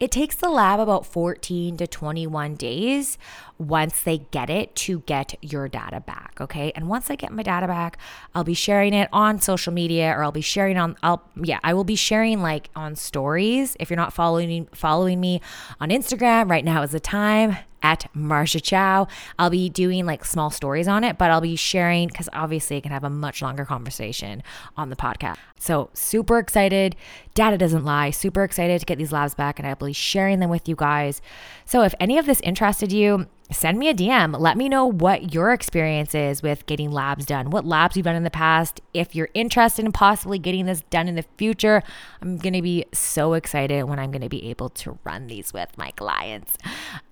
it 0.00 0.10
takes 0.10 0.36
the 0.36 0.48
lab 0.48 0.80
about 0.80 1.06
14 1.06 1.76
to 1.76 1.86
21 1.86 2.54
days 2.54 3.18
once 3.58 4.02
they 4.02 4.18
get 4.30 4.48
it 4.48 4.74
to 4.76 5.00
get 5.00 5.34
your 5.42 5.68
data 5.68 6.00
back. 6.00 6.36
Okay. 6.40 6.72
And 6.74 6.88
once 6.88 7.10
I 7.10 7.16
get 7.16 7.32
my 7.32 7.42
data 7.42 7.66
back, 7.66 7.98
I'll 8.34 8.44
be 8.44 8.54
sharing 8.54 8.94
it 8.94 9.08
on 9.12 9.40
social 9.40 9.72
media 9.72 10.14
or 10.16 10.22
I'll 10.22 10.32
be 10.32 10.40
sharing 10.40 10.76
on, 10.76 10.96
I'll, 11.02 11.22
yeah, 11.36 11.58
I 11.62 11.74
will 11.74 11.84
be 11.84 11.96
sharing 11.96 12.40
like 12.40 12.70
on 12.76 12.94
stories. 12.94 13.76
If 13.80 13.90
you're 13.90 13.96
not 13.96 14.12
following, 14.12 14.68
following 14.72 15.20
me 15.20 15.40
on 15.80 15.90
Instagram, 15.90 16.48
right 16.48 16.64
now 16.64 16.82
is 16.82 16.92
the 16.92 17.00
time 17.00 17.56
at 17.82 18.08
Marja 18.14 18.62
Chow. 18.62 19.06
I'll 19.38 19.50
be 19.50 19.68
doing 19.68 20.06
like 20.06 20.24
small 20.24 20.50
stories 20.50 20.88
on 20.88 21.04
it, 21.04 21.18
but 21.18 21.30
I'll 21.30 21.40
be 21.40 21.56
sharing 21.56 22.08
because 22.08 22.28
obviously 22.32 22.76
I 22.76 22.80
can 22.80 22.92
have 22.92 23.04
a 23.04 23.10
much 23.10 23.42
longer 23.42 23.64
conversation 23.64 24.42
on 24.76 24.90
the 24.90 24.96
podcast. 24.96 25.36
So, 25.58 25.90
super 25.92 26.38
excited. 26.38 26.96
Data 27.34 27.58
doesn't 27.58 27.84
lie. 27.84 28.10
Super 28.10 28.44
excited 28.44 28.80
to 28.80 28.86
get 28.86 28.98
these 28.98 29.12
labs 29.12 29.34
back 29.34 29.58
and 29.58 29.66
I'll 29.66 29.76
be 29.76 29.92
sharing 29.92 30.40
them 30.40 30.50
with 30.50 30.68
you 30.68 30.76
guys. 30.76 31.20
So, 31.64 31.82
if 31.82 31.94
any 32.00 32.18
of 32.18 32.26
this 32.26 32.40
interested 32.40 32.92
you, 32.92 33.26
send 33.50 33.78
me 33.78 33.88
a 33.88 33.94
DM. 33.94 34.38
Let 34.38 34.56
me 34.56 34.68
know 34.68 34.86
what 34.86 35.32
your 35.32 35.52
experience 35.52 36.14
is 36.14 36.42
with 36.42 36.66
getting 36.66 36.90
labs 36.90 37.24
done, 37.24 37.50
what 37.50 37.64
labs 37.64 37.96
you've 37.96 38.04
done 38.04 38.16
in 38.16 38.24
the 38.24 38.30
past. 38.30 38.80
If 38.92 39.14
you're 39.14 39.30
interested 39.34 39.84
in 39.84 39.92
possibly 39.92 40.38
getting 40.38 40.66
this 40.66 40.82
done 40.90 41.08
in 41.08 41.14
the 41.14 41.24
future, 41.36 41.82
I'm 42.20 42.36
going 42.36 42.52
to 42.52 42.62
be 42.62 42.84
so 42.92 43.32
excited 43.32 43.84
when 43.84 43.98
I'm 43.98 44.10
going 44.10 44.22
to 44.22 44.28
be 44.28 44.50
able 44.50 44.68
to 44.70 44.98
run 45.04 45.26
these 45.26 45.52
with 45.52 45.76
my 45.78 45.90
clients. 45.92 46.58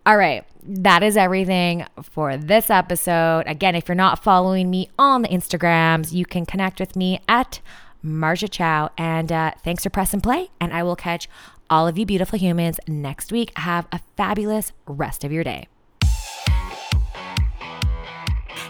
All 0.04 0.16
right, 0.16 0.44
that 0.62 1.02
is 1.02 1.16
everything 1.16 1.86
for 2.02 2.36
this 2.36 2.70
episode. 2.70 3.44
Again, 3.46 3.74
if 3.74 3.88
you're 3.88 3.94
not 3.94 4.22
following 4.22 4.70
me 4.70 4.90
on 4.98 5.22
the 5.22 5.28
Instagrams, 5.28 6.12
you 6.12 6.26
can 6.26 6.44
connect 6.44 6.80
with 6.80 6.96
me 6.96 7.20
at 7.28 7.60
Marja 8.04 8.50
Chow. 8.50 8.90
And 8.98 9.32
uh, 9.32 9.52
thanks 9.64 9.82
for 9.82 9.90
pressing 9.90 10.20
play. 10.20 10.50
And 10.60 10.72
I 10.72 10.82
will 10.82 10.96
catch 10.96 11.28
all 11.68 11.88
of 11.88 11.98
you 11.98 12.06
beautiful 12.06 12.38
humans 12.38 12.78
next 12.86 13.32
week. 13.32 13.56
Have 13.58 13.86
a 13.90 14.00
fabulous 14.16 14.72
rest 14.86 15.24
of 15.24 15.32
your 15.32 15.42
day. 15.42 15.66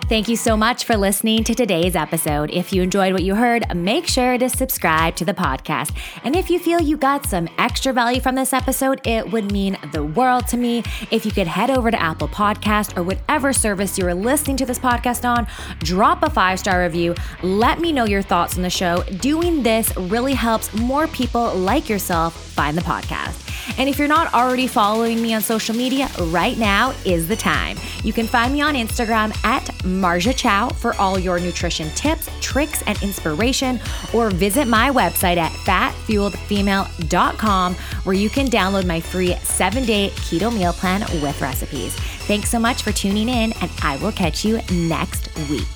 Thank 0.09 0.29
you 0.29 0.37
so 0.37 0.57
much 0.57 0.85
for 0.85 0.97
listening 0.97 1.43
to 1.43 1.53
today's 1.53 1.97
episode. 1.97 2.49
If 2.53 2.73
you 2.73 2.81
enjoyed 2.81 3.13
what 3.13 3.25
you 3.25 3.35
heard, 3.35 3.65
make 3.75 4.07
sure 4.07 4.39
to 4.39 4.49
subscribe 4.49 5.17
to 5.17 5.25
the 5.25 5.35
podcast. 5.35 5.97
And 6.23 6.37
if 6.37 6.49
you 6.49 6.61
feel 6.61 6.81
you 6.81 6.97
got 6.97 7.27
some 7.27 7.49
extra 7.59 7.93
value 7.93 8.21
from 8.21 8.37
this 8.37 8.53
episode, 8.53 9.05
it 9.05 9.33
would 9.33 9.51
mean 9.51 9.77
the 9.93 10.05
world 10.05 10.47
to 10.49 10.57
me 10.57 10.85
if 11.11 11.27
you 11.27 11.33
could 11.33 11.49
head 11.49 11.73
over 11.73 11.91
to 11.91 12.01
Apple 12.01 12.29
Podcast 12.29 12.97
or 12.97 13.03
whatever 13.03 13.53
service 13.53 13.99
you're 13.99 14.15
listening 14.15 14.57
to 14.59 14.65
this 14.65 14.79
podcast 14.79 15.29
on, 15.29 15.49
drop 15.81 16.23
a 16.23 16.31
five 16.31 16.61
star 16.61 16.85
review, 16.85 17.13
let 17.43 17.81
me 17.81 17.91
know 17.91 18.05
your 18.05 18.23
thoughts 18.23 18.55
on 18.55 18.63
the 18.63 18.71
show. 18.71 19.03
Doing 19.19 19.65
this 19.65 19.95
really 19.97 20.35
helps 20.35 20.73
more 20.73 21.09
people 21.09 21.53
like 21.53 21.89
yourself 21.89 22.33
find 22.53 22.79
the 22.79 22.83
podcast. 22.83 23.46
And 23.79 23.89
if 23.89 23.99
you're 23.99 24.09
not 24.09 24.35
already 24.35 24.67
following 24.67 25.23
me 25.23 25.33
on 25.35 25.43
social 25.43 25.75
media, 25.75 26.09
right 26.21 26.59
now 26.59 26.93
is 27.05 27.29
the 27.29 27.37
time. 27.37 27.77
You 28.03 28.13
can 28.13 28.27
find 28.27 28.53
me 28.53 28.61
on 28.63 28.75
Instagram 28.75 29.33
at 29.45 29.63
Marja 29.85 30.37
Chow 30.37 30.71
for 30.71 30.95
all 30.95 31.17
your 31.19 31.39
nutrition 31.41 31.91
tips, 31.91 32.31
tricks, 32.41 32.83
and 32.87 33.01
inspiration, 33.03 33.79
or 34.13 34.31
visit 34.31 34.69
my 34.69 34.91
website 34.91 35.37
at 35.37 35.53
fatfueledfemale.com 35.53 37.75
where 37.75 38.15
you 38.15 38.31
can 38.31 38.47
download 38.47 38.87
my 38.87 39.01
free 39.01 39.35
seven 39.43 39.85
day 39.85 40.11
keto 40.15 40.55
meal 40.55 40.73
plan 40.73 41.01
with 41.23 41.41
recipes. 41.41 41.95
Thanks 42.27 42.51
so 42.51 42.59
much 42.59 42.83
for 42.83 42.91
tuning 42.93 43.29
in, 43.29 43.53
and 43.61 43.71
I 43.83 43.97
will 43.99 44.13
catch 44.13 44.45
you 44.45 44.61
next 44.71 45.29
week. 45.49 45.76